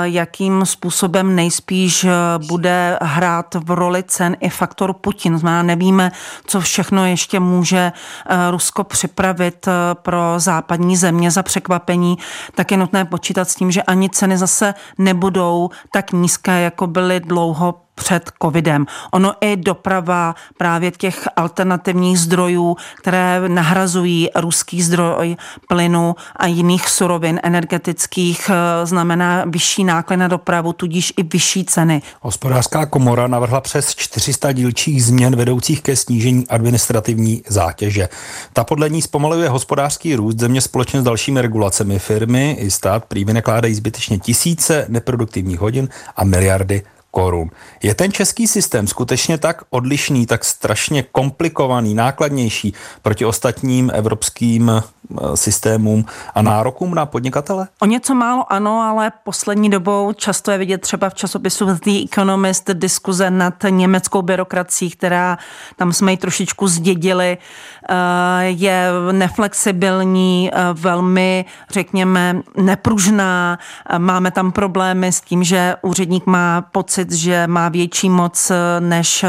jakým 0.02 0.66
způsobem 0.80 1.36
nejspíš 1.36 2.04
eh, 2.04 2.10
bude 2.48 2.98
hrát 3.02 3.54
v 3.54 3.70
roli 3.70 4.02
cen 4.02 4.36
i 4.40 4.48
faktor 4.48 4.92
Putin. 4.92 5.38
Znamená, 5.38 5.62
nevíme, 5.62 6.12
co 6.46 6.60
všechno 6.60 7.06
ještě 7.06 7.40
může 7.40 7.92
eh, 8.28 8.50
Rusko 8.50 8.84
připravit 8.84 9.68
eh, 9.68 9.72
pro 9.94 10.34
západní 10.36 10.96
země 10.96 11.30
za 11.30 11.42
překvapení, 11.42 12.18
tak 12.54 12.70
je 12.70 12.76
nutné 12.76 13.04
počítat 13.04 13.48
s 13.48 13.54
tím, 13.54 13.70
že 13.70 13.82
ani 13.82 14.10
ceny 14.10 14.38
zase 14.38 14.74
nebudou 14.98 15.70
tak 15.92 16.12
nízké, 16.12 16.60
jako 16.60 16.86
byly 16.86 17.20
dlouho 17.20 17.74
před 18.00 18.30
covidem. 18.42 18.86
Ono 19.10 19.32
i 19.40 19.56
doprava 19.56 20.34
právě 20.56 20.90
těch 20.90 21.28
alternativních 21.36 22.18
zdrojů, 22.18 22.76
které 22.98 23.48
nahrazují 23.48 24.28
ruský 24.34 24.82
zdroj 24.82 25.36
plynu 25.68 26.14
a 26.36 26.46
jiných 26.46 26.88
surovin 26.88 27.40
energetických, 27.42 28.50
eh, 28.50 28.86
znamená 28.86 29.44
vyšší 29.46 29.84
náklad 29.84 30.16
na 30.16 30.28
dopravu, 30.28 30.72
tudíž 30.72 31.12
i 31.16 31.22
vyšší 31.22 31.64
ceny. 31.64 32.02
Hospodářská 32.20 32.86
komora 32.86 33.26
navrhla 33.26 33.60
přes 33.60 33.94
400 33.94 34.52
dílčích 34.52 35.04
změn 35.04 35.36
vedoucích 35.36 35.82
ke 35.82 35.96
snížení 35.96 36.48
administrativní 36.48 37.42
zátěže. 37.48 38.08
Ta 38.52 38.64
podle 38.64 38.90
ní 38.90 39.02
zpomaluje 39.02 39.48
hospodářský 39.48 40.14
růst 40.14 40.38
země 40.38 40.60
společně 40.60 41.00
s 41.00 41.04
dalšími 41.04 41.42
regulacemi. 41.42 41.98
Firmy 41.98 42.56
i 42.60 42.70
stát 42.70 43.04
prý 43.04 43.24
vynakládají 43.24 43.74
zbytečně 43.74 44.18
tisíce 44.18 44.86
neproduktivních 44.88 45.60
hodin 45.60 45.88
a 46.16 46.24
miliardy 46.24 46.82
korun. 47.10 47.50
Je 47.82 47.94
ten 47.94 48.12
český 48.12 48.46
systém 48.46 48.86
skutečně 48.86 49.38
tak 49.38 49.62
odlišný, 49.70 50.26
tak 50.26 50.44
strašně 50.44 51.02
komplikovaný, 51.02 51.94
nákladnější 51.94 52.74
proti 53.02 53.24
ostatním 53.24 53.90
evropským 53.94 54.70
eh, 54.70 55.36
systémům 55.36 56.04
a 56.34 56.42
nárokům 56.42 56.94
na 56.94 57.06
podnikatele? 57.06 57.68
O 57.80 57.86
něco 57.86 58.14
málo 58.14 58.52
ano, 58.52 58.80
ale 58.80 59.12
poslední 59.24 59.70
dobou 59.70 60.12
často 60.12 60.50
je 60.50 60.58
vidět 60.58 60.80
třeba 60.80 61.10
v 61.10 61.14
časopisu 61.14 61.64
The 61.64 62.04
Economist 62.04 62.70
diskuze 62.70 63.30
nad 63.30 63.54
německou 63.70 64.22
byrokracií, 64.22 64.90
která 64.90 65.38
tam 65.76 65.92
jsme 65.92 66.10
ji 66.10 66.16
trošičku 66.16 66.68
zdědili, 66.68 67.38
eh, 67.88 67.94
je 68.44 68.88
neflexibilní, 69.12 70.50
eh, 70.52 70.58
velmi, 70.72 71.44
řekněme, 71.70 72.36
nepružná. 72.56 73.58
Máme 73.98 74.30
tam 74.30 74.52
problémy 74.52 75.12
s 75.12 75.20
tím, 75.20 75.44
že 75.44 75.76
úředník 75.82 76.26
má 76.26 76.60
pocit, 76.62 76.99
pocit, 77.04 77.12
že 77.18 77.46
má 77.46 77.68
větší 77.68 78.10
moc 78.10 78.50
eh, 78.50 78.80
než 78.80 79.24
eh, 79.24 79.28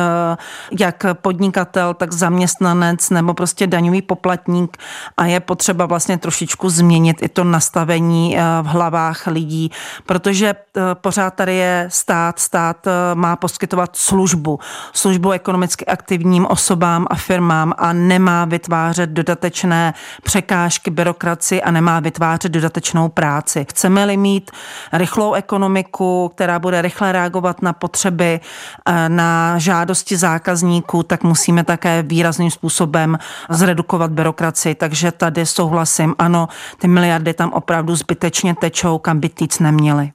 jak 0.79 1.05
podnikatel, 1.21 1.93
tak 1.93 2.13
zaměstnanec 2.13 3.09
nebo 3.09 3.33
prostě 3.33 3.67
daňový 3.67 4.01
poplatník. 4.01 4.77
A 5.17 5.25
je 5.25 5.39
potřeba 5.39 5.85
vlastně 5.85 6.17
trošičku 6.17 6.69
změnit 6.69 7.17
i 7.21 7.29
to 7.29 7.43
nastavení 7.43 8.37
eh, 8.37 8.41
v 8.61 8.65
hlavách 8.65 9.27
lidí, 9.27 9.71
protože 10.05 10.55
pořád 10.93 11.33
tady 11.33 11.55
je 11.55 11.85
stát, 11.91 12.39
stát 12.39 12.87
má 13.13 13.35
poskytovat 13.35 13.95
službu, 13.95 14.59
službu 14.93 15.31
ekonomicky 15.31 15.85
aktivním 15.85 16.45
osobám 16.45 17.07
a 17.09 17.15
firmám 17.15 17.73
a 17.77 17.93
nemá 17.93 18.45
vytvářet 18.45 19.09
dodatečné 19.09 19.93
překážky 20.23 20.91
byrokraci 20.91 21.61
a 21.61 21.71
nemá 21.71 21.99
vytvářet 21.99 22.51
dodatečnou 22.51 23.09
práci. 23.09 23.65
Chceme-li 23.69 24.17
mít 24.17 24.51
rychlou 24.93 25.33
ekonomiku, 25.33 26.31
která 26.35 26.59
bude 26.59 26.81
rychle 26.81 27.11
reagovat 27.11 27.60
na 27.61 27.73
potřeby, 27.73 28.39
eh, 28.85 29.09
na 29.09 29.57
žádosti 29.57 30.17
zákazníků, 30.17 31.03
tak 31.03 31.23
musíme 31.23 31.63
také 31.63 32.03
výrazným 32.03 32.51
způsobem 32.51 33.17
zredukovat 33.49 34.11
byrokracii. 34.11 34.75
Takže 34.75 35.11
tady 35.11 35.45
souhlasím, 35.45 36.15
ano, 36.19 36.47
ty 36.79 36.87
miliardy 36.87 37.33
tam 37.33 37.53
opravdu 37.53 37.95
zbytečně 37.95 38.55
tečou, 38.55 38.97
kam 38.97 39.19
by 39.19 39.29
týc 39.29 39.59
neměly. 39.59 40.11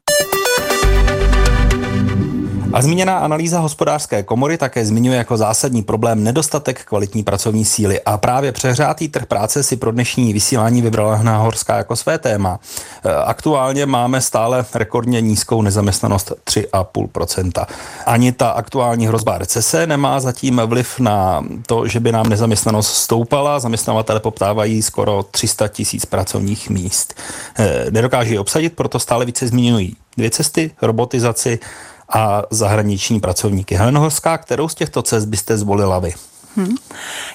A 2.73 2.83
zmíněná 2.83 3.19
analýza 3.19 3.59
hospodářské 3.61 4.23
komory 4.23 4.59
také 4.59 4.87
zmiňuje 4.87 5.19
jako 5.19 5.37
zásadní 5.37 5.83
problém 5.83 6.25
nedostatek 6.25 6.85
kvalitní 6.85 7.23
pracovní 7.23 7.65
síly. 7.65 8.01
A 8.03 8.17
právě 8.17 8.53
přehrátý 8.53 9.09
trh 9.09 9.27
práce 9.27 9.63
si 9.63 9.77
pro 9.77 9.93
dnešní 9.93 10.33
vysílání 10.33 10.83
vybrala 10.83 11.15
Hná 11.15 11.39
Horská 11.39 11.77
jako 11.77 11.97
své 11.97 12.19
téma. 12.19 12.61
E, 13.05 13.15
aktuálně 13.15 13.87
máme 13.87 14.21
stále 14.21 14.65
rekordně 14.75 15.21
nízkou 15.21 15.63
nezaměstnanost 15.63 16.33
3,5%. 16.45 17.67
Ani 18.07 18.33
ta 18.33 18.49
aktuální 18.49 19.07
hrozba 19.07 19.39
recese 19.39 19.87
nemá 19.87 20.21
zatím 20.21 20.63
vliv 20.67 20.99
na 20.99 21.45
to, 21.67 21.89
že 21.89 22.01
by 22.01 22.13
nám 22.13 22.29
nezaměstnanost 22.29 22.95
stoupala. 22.95 23.59
Zaměstnavatele 23.59 24.21
poptávají 24.21 24.83
skoro 24.83 25.25
300 25.31 25.69
tisíc 25.69 26.07
pracovních 26.07 26.71
míst. 26.71 27.15
E, 27.59 27.87
nedokáží 27.91 28.39
obsadit, 28.39 28.73
proto 28.77 28.99
stále 28.99 29.25
více 29.25 29.47
zmiňují 29.47 29.97
dvě 30.17 30.31
cesty, 30.31 30.71
robotizaci 30.83 31.59
a 32.09 32.43
zahraniční 32.51 33.21
pracovníky. 33.21 33.75
Helena 33.75 34.01
Horská, 34.01 34.39
kterou 34.39 34.69
z 34.69 34.75
těchto 34.75 35.03
cest 35.03 35.25
byste 35.25 35.59
zvolila 35.59 35.99
vy? 35.99 36.15
Hmm. 36.57 36.77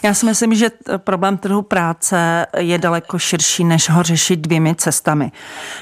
Já 0.04 0.14
si 0.14 0.26
myslím, 0.26 0.56
že 0.56 0.72
problém 0.98 1.38
trhu 1.38 1.62
práce 1.62 2.46
je 2.58 2.78
daleko 2.78 3.20
širší, 3.20 3.64
než 3.64 3.90
ho 3.90 4.04
řešit 4.04 4.40
dvěmi 4.40 4.76
cestami. 4.76 5.32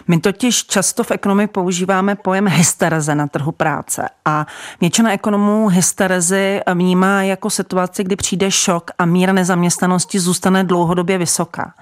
My 0.07 0.19
totiž 0.19 0.65
často 0.65 1.03
v 1.03 1.11
ekonomii 1.11 1.47
používáme 1.47 2.15
pojem 2.15 2.47
hystereze 2.47 3.15
na 3.15 3.27
trhu 3.27 3.51
práce 3.51 4.09
a 4.25 4.47
většina 4.81 5.11
ekonomů 5.11 5.67
hysterezy 5.67 6.61
vnímá 6.73 7.23
jako 7.23 7.49
situaci, 7.49 8.03
kdy 8.03 8.15
přijde 8.15 8.51
šok 8.51 8.91
a 8.97 9.05
míra 9.05 9.33
nezaměstnanosti 9.33 10.19
zůstane 10.19 10.63
dlouhodobě 10.63 11.17
vysoká. 11.17 11.73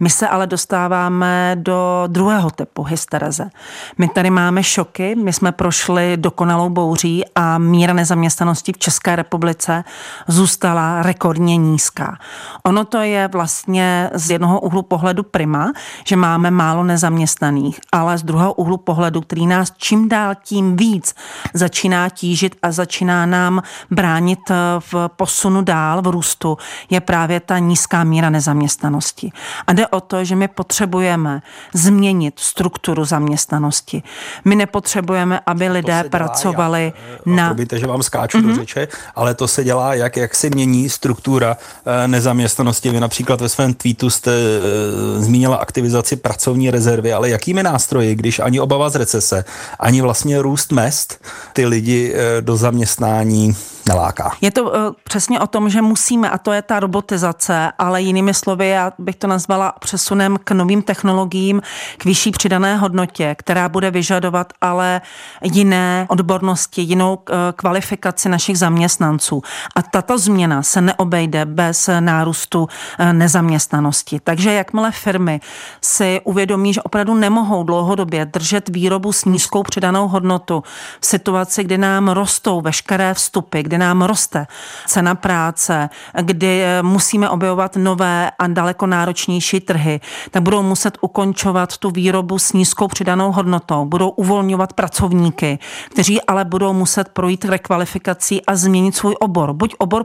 My 0.00 0.10
se 0.10 0.28
ale 0.28 0.46
dostáváme 0.46 1.56
do 1.58 2.04
druhého 2.06 2.50
typu 2.50 2.82
hystereze. 2.82 3.50
My 3.98 4.08
tady 4.08 4.30
máme 4.30 4.62
šoky, 4.62 5.14
my 5.14 5.32
jsme 5.32 5.52
prošli 5.52 6.16
dokonalou 6.16 6.68
bouří 6.68 7.24
a 7.34 7.58
míra 7.58 7.92
nezaměstnanosti 7.92 8.72
v 8.72 8.78
České 8.78 9.16
republice 9.16 9.84
zůstala 10.28 10.99
rekordně 11.02 11.56
nízká. 11.56 12.18
Ono 12.64 12.84
to 12.84 12.98
je 12.98 13.28
vlastně 13.28 14.10
z 14.14 14.30
jednoho 14.30 14.60
úhlu 14.60 14.82
pohledu 14.82 15.22
prima, 15.22 15.72
že 16.04 16.16
máme 16.16 16.50
málo 16.50 16.84
nezaměstnaných, 16.84 17.80
ale 17.92 18.18
z 18.18 18.22
druhého 18.22 18.54
úhlu 18.54 18.76
pohledu, 18.76 19.20
který 19.20 19.46
nás 19.46 19.72
čím 19.76 20.08
dál 20.08 20.34
tím 20.44 20.76
víc 20.76 21.14
začíná 21.54 22.08
tížit 22.08 22.56
a 22.62 22.72
začíná 22.72 23.26
nám 23.26 23.62
bránit 23.90 24.38
v 24.78 25.08
posunu 25.16 25.62
dál, 25.62 26.02
v 26.02 26.06
růstu, 26.06 26.58
je 26.90 27.00
právě 27.00 27.40
ta 27.40 27.58
nízká 27.58 28.04
míra 28.04 28.30
nezaměstnanosti. 28.30 29.32
A 29.66 29.72
jde 29.72 29.86
o 29.86 30.00
to, 30.00 30.24
že 30.24 30.36
my 30.36 30.48
potřebujeme 30.48 31.42
změnit 31.74 32.34
strukturu 32.38 33.04
zaměstnanosti. 33.04 34.02
My 34.44 34.56
nepotřebujeme, 34.56 35.40
aby 35.46 35.68
lidé 35.68 36.04
pracovali 36.10 36.92
eh, 36.96 37.16
na... 37.26 37.48
Probíte, 37.48 37.78
že 37.78 37.86
vám 37.86 38.02
skáču 38.02 38.38
mm-hmm. 38.38 38.42
do 38.42 38.48
mhm. 38.48 38.56
řeče, 38.56 38.88
ale 39.14 39.34
to 39.34 39.48
se 39.48 39.64
dělá, 39.64 39.94
jak, 39.94 40.16
jak 40.16 40.34
se 40.34 40.50
mění 40.50 40.89
struktura 40.90 41.56
eh, 41.86 42.08
nezaměstnanosti. 42.08 42.90
Vy 42.90 43.00
například 43.00 43.40
ve 43.40 43.48
svém 43.48 43.74
tweetu 43.74 44.10
jste 44.10 44.32
eh, 44.32 45.22
zmínila 45.22 45.56
aktivizaci 45.56 46.16
pracovní 46.16 46.70
rezervy, 46.70 47.12
ale 47.12 47.30
jakými 47.30 47.62
nástroji, 47.62 48.14
když 48.14 48.38
ani 48.38 48.60
obava 48.60 48.90
z 48.90 48.96
recese, 48.96 49.44
ani 49.78 50.02
vlastně 50.02 50.42
růst 50.42 50.72
mest 50.72 51.24
ty 51.52 51.66
lidi 51.66 52.14
eh, 52.14 52.42
do 52.42 52.56
zaměstnání 52.56 53.56
neláká. 53.88 54.32
Je 54.40 54.50
to 54.50 54.72
přesně 55.04 55.40
o 55.40 55.46
tom, 55.46 55.70
že 55.70 55.82
musíme, 55.82 56.30
a 56.30 56.38
to 56.38 56.52
je 56.52 56.62
ta 56.62 56.80
robotizace, 56.80 57.72
ale 57.78 58.02
jinými 58.02 58.34
slovy, 58.34 58.68
já 58.68 58.92
bych 58.98 59.16
to 59.16 59.26
nazvala 59.26 59.72
přesunem 59.80 60.38
k 60.44 60.50
novým 60.50 60.82
technologiím, 60.82 61.62
k 61.98 62.04
vyšší 62.04 62.30
přidané 62.30 62.76
hodnotě, 62.76 63.34
která 63.38 63.68
bude 63.68 63.90
vyžadovat 63.90 64.52
ale 64.60 65.00
jiné 65.42 66.06
odbornosti, 66.08 66.82
jinou 66.82 67.18
kvalifikaci 67.56 68.28
našich 68.28 68.58
zaměstnanců. 68.58 69.42
A 69.76 69.82
tato 69.82 70.18
změna 70.18 70.62
se 70.70 70.80
neobejde 70.80 71.44
bez 71.44 71.90
nárůstu 72.00 72.62
uh, 72.62 73.12
nezaměstnanosti. 73.12 74.20
Takže 74.24 74.52
jakmile 74.52 74.90
firmy 74.90 75.40
si 75.80 76.20
uvědomí, 76.24 76.74
že 76.74 76.82
opravdu 76.82 77.14
nemohou 77.14 77.64
dlouhodobě 77.64 78.24
držet 78.24 78.68
výrobu 78.68 79.12
s 79.12 79.24
nízkou 79.24 79.62
přidanou 79.62 80.08
hodnotu 80.08 80.62
v 81.00 81.06
situaci, 81.06 81.64
kdy 81.64 81.78
nám 81.78 82.08
rostou 82.08 82.60
veškeré 82.60 83.14
vstupy, 83.14 83.62
kdy 83.62 83.78
nám 83.78 84.02
roste 84.02 84.46
cena 84.86 85.14
práce, 85.14 85.88
kdy 86.22 86.62
eh, 86.62 86.82
musíme 86.82 87.28
objevovat 87.30 87.76
nové 87.76 88.30
a 88.38 88.46
daleko 88.46 88.86
náročnější 88.86 89.60
trhy, 89.60 90.00
tak 90.30 90.42
budou 90.42 90.62
muset 90.62 90.98
ukončovat 91.00 91.78
tu 91.78 91.90
výrobu 91.90 92.38
s 92.38 92.52
nízkou 92.52 92.88
přidanou 92.88 93.32
hodnotou, 93.32 93.84
budou 93.84 94.08
uvolňovat 94.08 94.72
pracovníky, 94.72 95.58
kteří 95.90 96.22
ale 96.22 96.44
budou 96.44 96.72
muset 96.72 97.08
projít 97.08 97.44
rekvalifikací 97.44 98.46
a 98.46 98.56
změnit 98.56 98.96
svůj 98.96 99.14
obor. 99.20 99.52
Buď 99.52 99.74
obor 99.78 100.04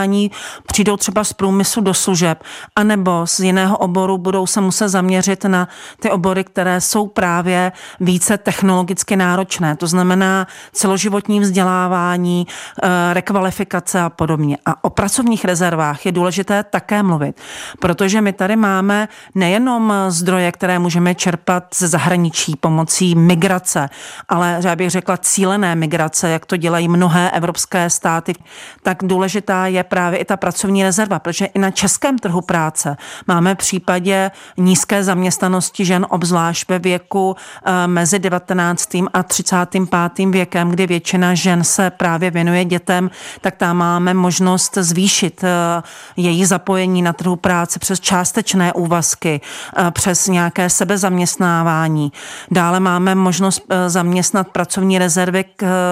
podnikání, 0.00 0.30
přijdou 0.66 0.96
třeba 0.96 1.24
z 1.24 1.32
průmyslu 1.32 1.82
do 1.82 1.94
služeb, 1.94 2.42
anebo 2.76 3.26
z 3.26 3.40
jiného 3.40 3.76
oboru 3.76 4.18
budou 4.18 4.46
se 4.46 4.60
muset 4.60 4.88
zaměřit 4.88 5.44
na 5.44 5.68
ty 6.00 6.10
obory, 6.10 6.44
které 6.44 6.80
jsou 6.80 7.06
právě 7.06 7.72
více 8.00 8.38
technologicky 8.38 9.16
náročné. 9.16 9.76
To 9.76 9.86
znamená 9.86 10.46
celoživotní 10.72 11.40
vzdělávání, 11.40 12.46
eh, 12.82 13.14
rekvalifikace 13.14 14.00
a 14.00 14.10
podobně. 14.10 14.58
A 14.66 14.84
o 14.84 14.90
pracovních 14.90 15.44
rezervách 15.44 16.06
je 16.06 16.12
důležité 16.12 16.64
také 16.64 17.02
mluvit, 17.02 17.40
protože 17.78 18.20
my 18.20 18.32
tady 18.32 18.56
máme 18.56 19.08
nejenom 19.34 19.92
zdroje, 20.08 20.52
které 20.52 20.78
můžeme 20.78 21.14
čerpat 21.14 21.64
ze 21.74 21.88
zahraničí 21.88 22.56
pomocí 22.56 23.14
migrace, 23.14 23.88
ale 24.28 24.60
já 24.64 24.76
bych 24.76 24.90
řekla 24.90 25.16
cílené 25.16 25.74
migrace, 25.74 26.28
jak 26.28 26.46
to 26.46 26.56
dělají 26.56 26.88
mnohé 26.88 27.30
evropské 27.30 27.90
státy, 27.90 28.32
tak 28.82 28.98
důležitá 29.02 29.66
je 29.66 29.84
právě 29.90 30.18
i 30.18 30.24
ta 30.24 30.36
pracovní 30.36 30.82
rezerva, 30.82 31.18
protože 31.18 31.44
i 31.44 31.58
na 31.58 31.70
českém 31.70 32.18
trhu 32.18 32.40
práce 32.40 32.96
máme 33.26 33.54
v 33.54 33.58
případě 33.58 34.30
nízké 34.56 35.04
zaměstnanosti 35.04 35.84
žen, 35.84 36.06
obzvlášť 36.08 36.68
ve 36.68 36.78
věku 36.78 37.36
eh, 37.36 37.86
mezi 37.86 38.18
19. 38.18 38.94
a 39.12 39.22
35. 39.22 40.26
věkem, 40.26 40.70
kdy 40.70 40.86
většina 40.86 41.34
žen 41.34 41.64
se 41.64 41.90
právě 41.90 42.30
věnuje 42.30 42.64
dětem 42.64 43.10
tak 43.40 43.56
tam 43.56 43.76
máme 43.76 44.14
možnost 44.14 44.78
zvýšit 44.80 45.44
její 46.16 46.44
zapojení 46.44 47.02
na 47.02 47.12
trhu 47.12 47.36
práce 47.36 47.78
přes 47.78 48.00
částečné 48.00 48.72
úvazky, 48.72 49.40
přes 49.90 50.28
nějaké 50.28 50.70
sebezaměstnávání. 50.70 52.12
Dále 52.50 52.80
máme 52.80 53.14
možnost 53.14 53.62
zaměstnat 53.86 54.48
pracovní 54.48 54.98
rezervy 54.98 55.44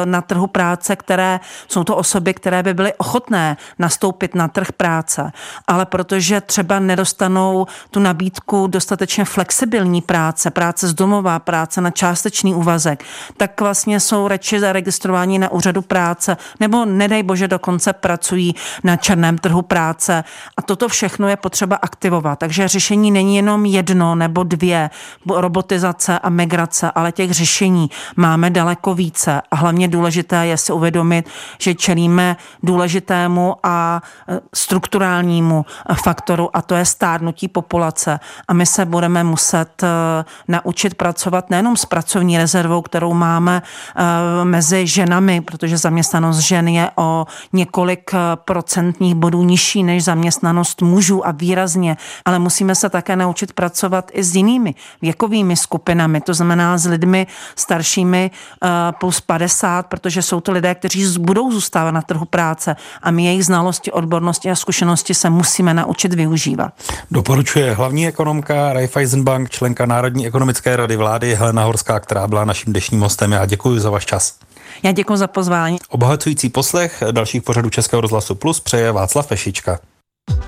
na 0.04 0.20
trhu 0.20 0.46
práce, 0.46 0.96
které 0.96 1.40
jsou 1.68 1.84
to 1.84 1.96
osoby, 1.96 2.34
které 2.34 2.62
by 2.62 2.74
byly 2.74 2.92
ochotné 2.94 3.56
nastoupit 3.88 4.34
na 4.34 4.48
trh 4.48 4.72
práce, 4.72 5.32
ale 5.66 5.86
protože 5.86 6.40
třeba 6.40 6.78
nedostanou 6.78 7.66
tu 7.90 8.00
nabídku 8.00 8.66
dostatečně 8.66 9.24
flexibilní 9.24 10.02
práce, 10.02 10.50
práce 10.50 10.88
z 10.88 10.94
domova, 10.94 11.38
práce 11.38 11.80
na 11.80 11.90
částečný 11.90 12.54
úvazek, 12.54 13.04
tak 13.36 13.60
vlastně 13.60 14.00
jsou 14.00 14.28
radši 14.28 14.60
zaregistrováni 14.60 15.38
na 15.38 15.48
úřadu 15.48 15.82
práce 15.82 16.36
nebo 16.60 16.84
nedej 16.84 17.22
bože 17.22 17.48
dokonce 17.48 17.92
pracují 17.92 18.54
na 18.84 18.96
černém 18.96 19.38
trhu 19.38 19.62
práce 19.62 20.24
a 20.56 20.62
toto 20.62 20.88
všechno 20.88 21.28
je 21.28 21.36
potřeba 21.36 21.76
aktivovat. 21.76 22.38
Takže 22.38 22.68
řešení 22.68 23.10
není 23.10 23.36
jenom 23.36 23.64
jedno 23.64 24.14
nebo 24.14 24.44
dvě, 24.44 24.90
robotizace 25.26 26.18
a 26.18 26.28
migrace, 26.28 26.90
ale 26.94 27.12
těch 27.12 27.30
řešení 27.30 27.90
máme 28.16 28.50
daleko 28.50 28.94
více 28.94 29.40
a 29.50 29.56
hlavně 29.56 29.88
důležité 29.88 30.46
je 30.46 30.56
si 30.56 30.72
uvědomit, 30.72 31.24
že 31.58 31.74
čelíme 31.74 32.36
důležitému 32.62 33.56
a 33.62 33.77
e, 34.28 34.40
strukturálnímu 34.54 35.66
faktoru 36.04 36.56
a 36.56 36.62
to 36.62 36.74
je 36.74 36.84
stárnutí 36.84 37.48
populace. 37.48 38.20
A 38.48 38.52
my 38.52 38.66
se 38.66 38.84
budeme 38.84 39.24
muset 39.24 39.82
e, 39.82 39.86
naučit 40.48 40.94
pracovat 40.94 41.50
nejenom 41.50 41.76
s 41.76 41.84
pracovní 41.84 42.38
rezervou, 42.38 42.82
kterou 42.82 43.14
máme 43.14 43.62
mezi 44.44 44.86
ženami, 44.86 45.40
protože 45.40 45.78
zaměstnanost 45.78 46.38
žen 46.38 46.68
je 46.68 46.90
o 46.96 47.26
několik 47.52 48.10
procentních 48.34 49.14
bodů 49.14 49.42
nižší 49.42 49.82
než 49.82 50.04
zaměstnanost 50.04 50.82
mužů 50.82 51.26
a 51.26 51.30
výrazně, 51.30 51.96
ale 52.24 52.38
musíme 52.38 52.74
se 52.74 52.88
také 52.88 53.16
naučit 53.16 53.52
pracovat 53.52 54.10
i 54.12 54.22
s 54.22 54.36
jinými 54.36 54.74
věkovými 55.02 55.56
skupinami, 55.56 56.20
to 56.20 56.34
znamená 56.34 56.78
s 56.78 56.86
lidmi 56.86 57.26
staršími 57.56 58.30
plus 58.98 59.20
50, 59.20 59.86
protože 59.86 60.22
jsou 60.22 60.40
to 60.40 60.52
lidé, 60.52 60.74
kteří 60.74 61.18
budou 61.18 61.52
zůstávat 61.52 61.94
na 61.94 62.02
trhu 62.02 62.24
práce 62.24 62.76
a 63.02 63.10
my 63.10 63.24
jejich 63.24 63.44
znalosti, 63.44 63.67
odbornosti 63.92 64.50
a 64.50 64.54
zkušenosti 64.54 65.14
se 65.14 65.30
musíme 65.30 65.74
naučit 65.74 66.14
využívat. 66.14 66.72
Doporučuje 67.10 67.74
hlavní 67.74 68.06
ekonomka 68.06 68.72
Raiffeisenbank, 68.72 69.50
členka 69.50 69.86
Národní 69.86 70.26
ekonomické 70.26 70.76
rady 70.76 70.96
vlády 70.96 71.34
Helena 71.34 71.64
Horská, 71.64 72.00
která 72.00 72.26
byla 72.26 72.44
naším 72.44 72.72
dnešním 72.72 73.00
hostem. 73.00 73.32
Já 73.32 73.46
děkuji 73.46 73.78
za 73.78 73.90
váš 73.90 74.06
čas. 74.06 74.34
Já 74.82 74.92
děkuji 74.92 75.16
za 75.16 75.26
pozvání. 75.26 75.78
Obohacující 75.88 76.48
poslech 76.48 77.02
dalších 77.10 77.42
pořadů 77.42 77.70
Českého 77.70 78.00
rozhlasu 78.00 78.34
Plus 78.34 78.60
přeje 78.60 78.92
Václav 78.92 79.26
Fešička. 79.26 79.78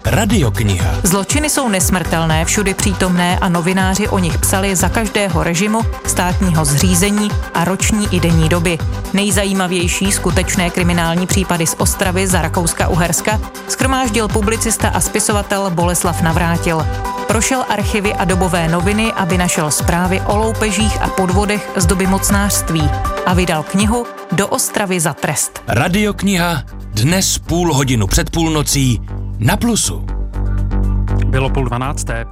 Radiokniha. 0.05 0.91
Zločiny 1.03 1.51
jsou 1.51 1.69
nesmrtelné, 1.69 2.45
všudy 2.45 2.75
přítomné 2.75 3.39
a 3.39 3.49
novináři 3.49 4.09
o 4.09 4.19
nich 4.19 4.39
psali 4.39 4.77
za 4.77 4.89
každého 4.89 5.43
režimu, 5.43 5.81
státního 6.07 6.65
zřízení 6.65 7.31
a 7.55 7.65
roční 7.65 8.09
i 8.11 8.21
denní 8.21 8.49
doby. 8.49 8.79
Nejzajímavější 9.13 10.13
skutečné 10.13 10.71
kriminální 10.71 11.27
případy 11.27 11.67
z 11.67 11.75
Ostravy 11.79 12.27
za 12.27 12.43
Rakouska-Uherska 12.43 13.41
schromáždil 13.69 14.29
publicista 14.29 14.89
a 14.89 15.01
spisovatel 15.01 15.71
Boleslav 15.71 16.23
Navrátil. 16.23 16.87
Prošel 17.27 17.65
archivy 17.69 18.15
a 18.15 18.25
dobové 18.25 18.69
noviny, 18.69 19.13
aby 19.13 19.39
našel 19.39 19.71
zprávy 19.71 20.21
o 20.27 20.37
loupežích 20.37 21.03
a 21.03 21.09
podvodech 21.09 21.71
z 21.77 21.87
doby 21.87 22.07
mocnářství 22.07 22.91
a 23.27 23.35
vydal 23.35 23.63
knihu 23.63 24.07
Do 24.33 24.49
Ostravy 24.49 25.01
za 25.01 25.15
trest. 25.15 25.63
Radiokniha 25.69 26.63
dnes 26.95 27.39
půl 27.39 27.75
hodinu 27.75 28.07
před 28.07 28.31
půlnocí 28.31 29.01
na 29.41 29.57
Plusu. 29.57 30.07
Bylo 31.27 31.51
půl 31.51 31.65
dvanácté. 31.65 32.25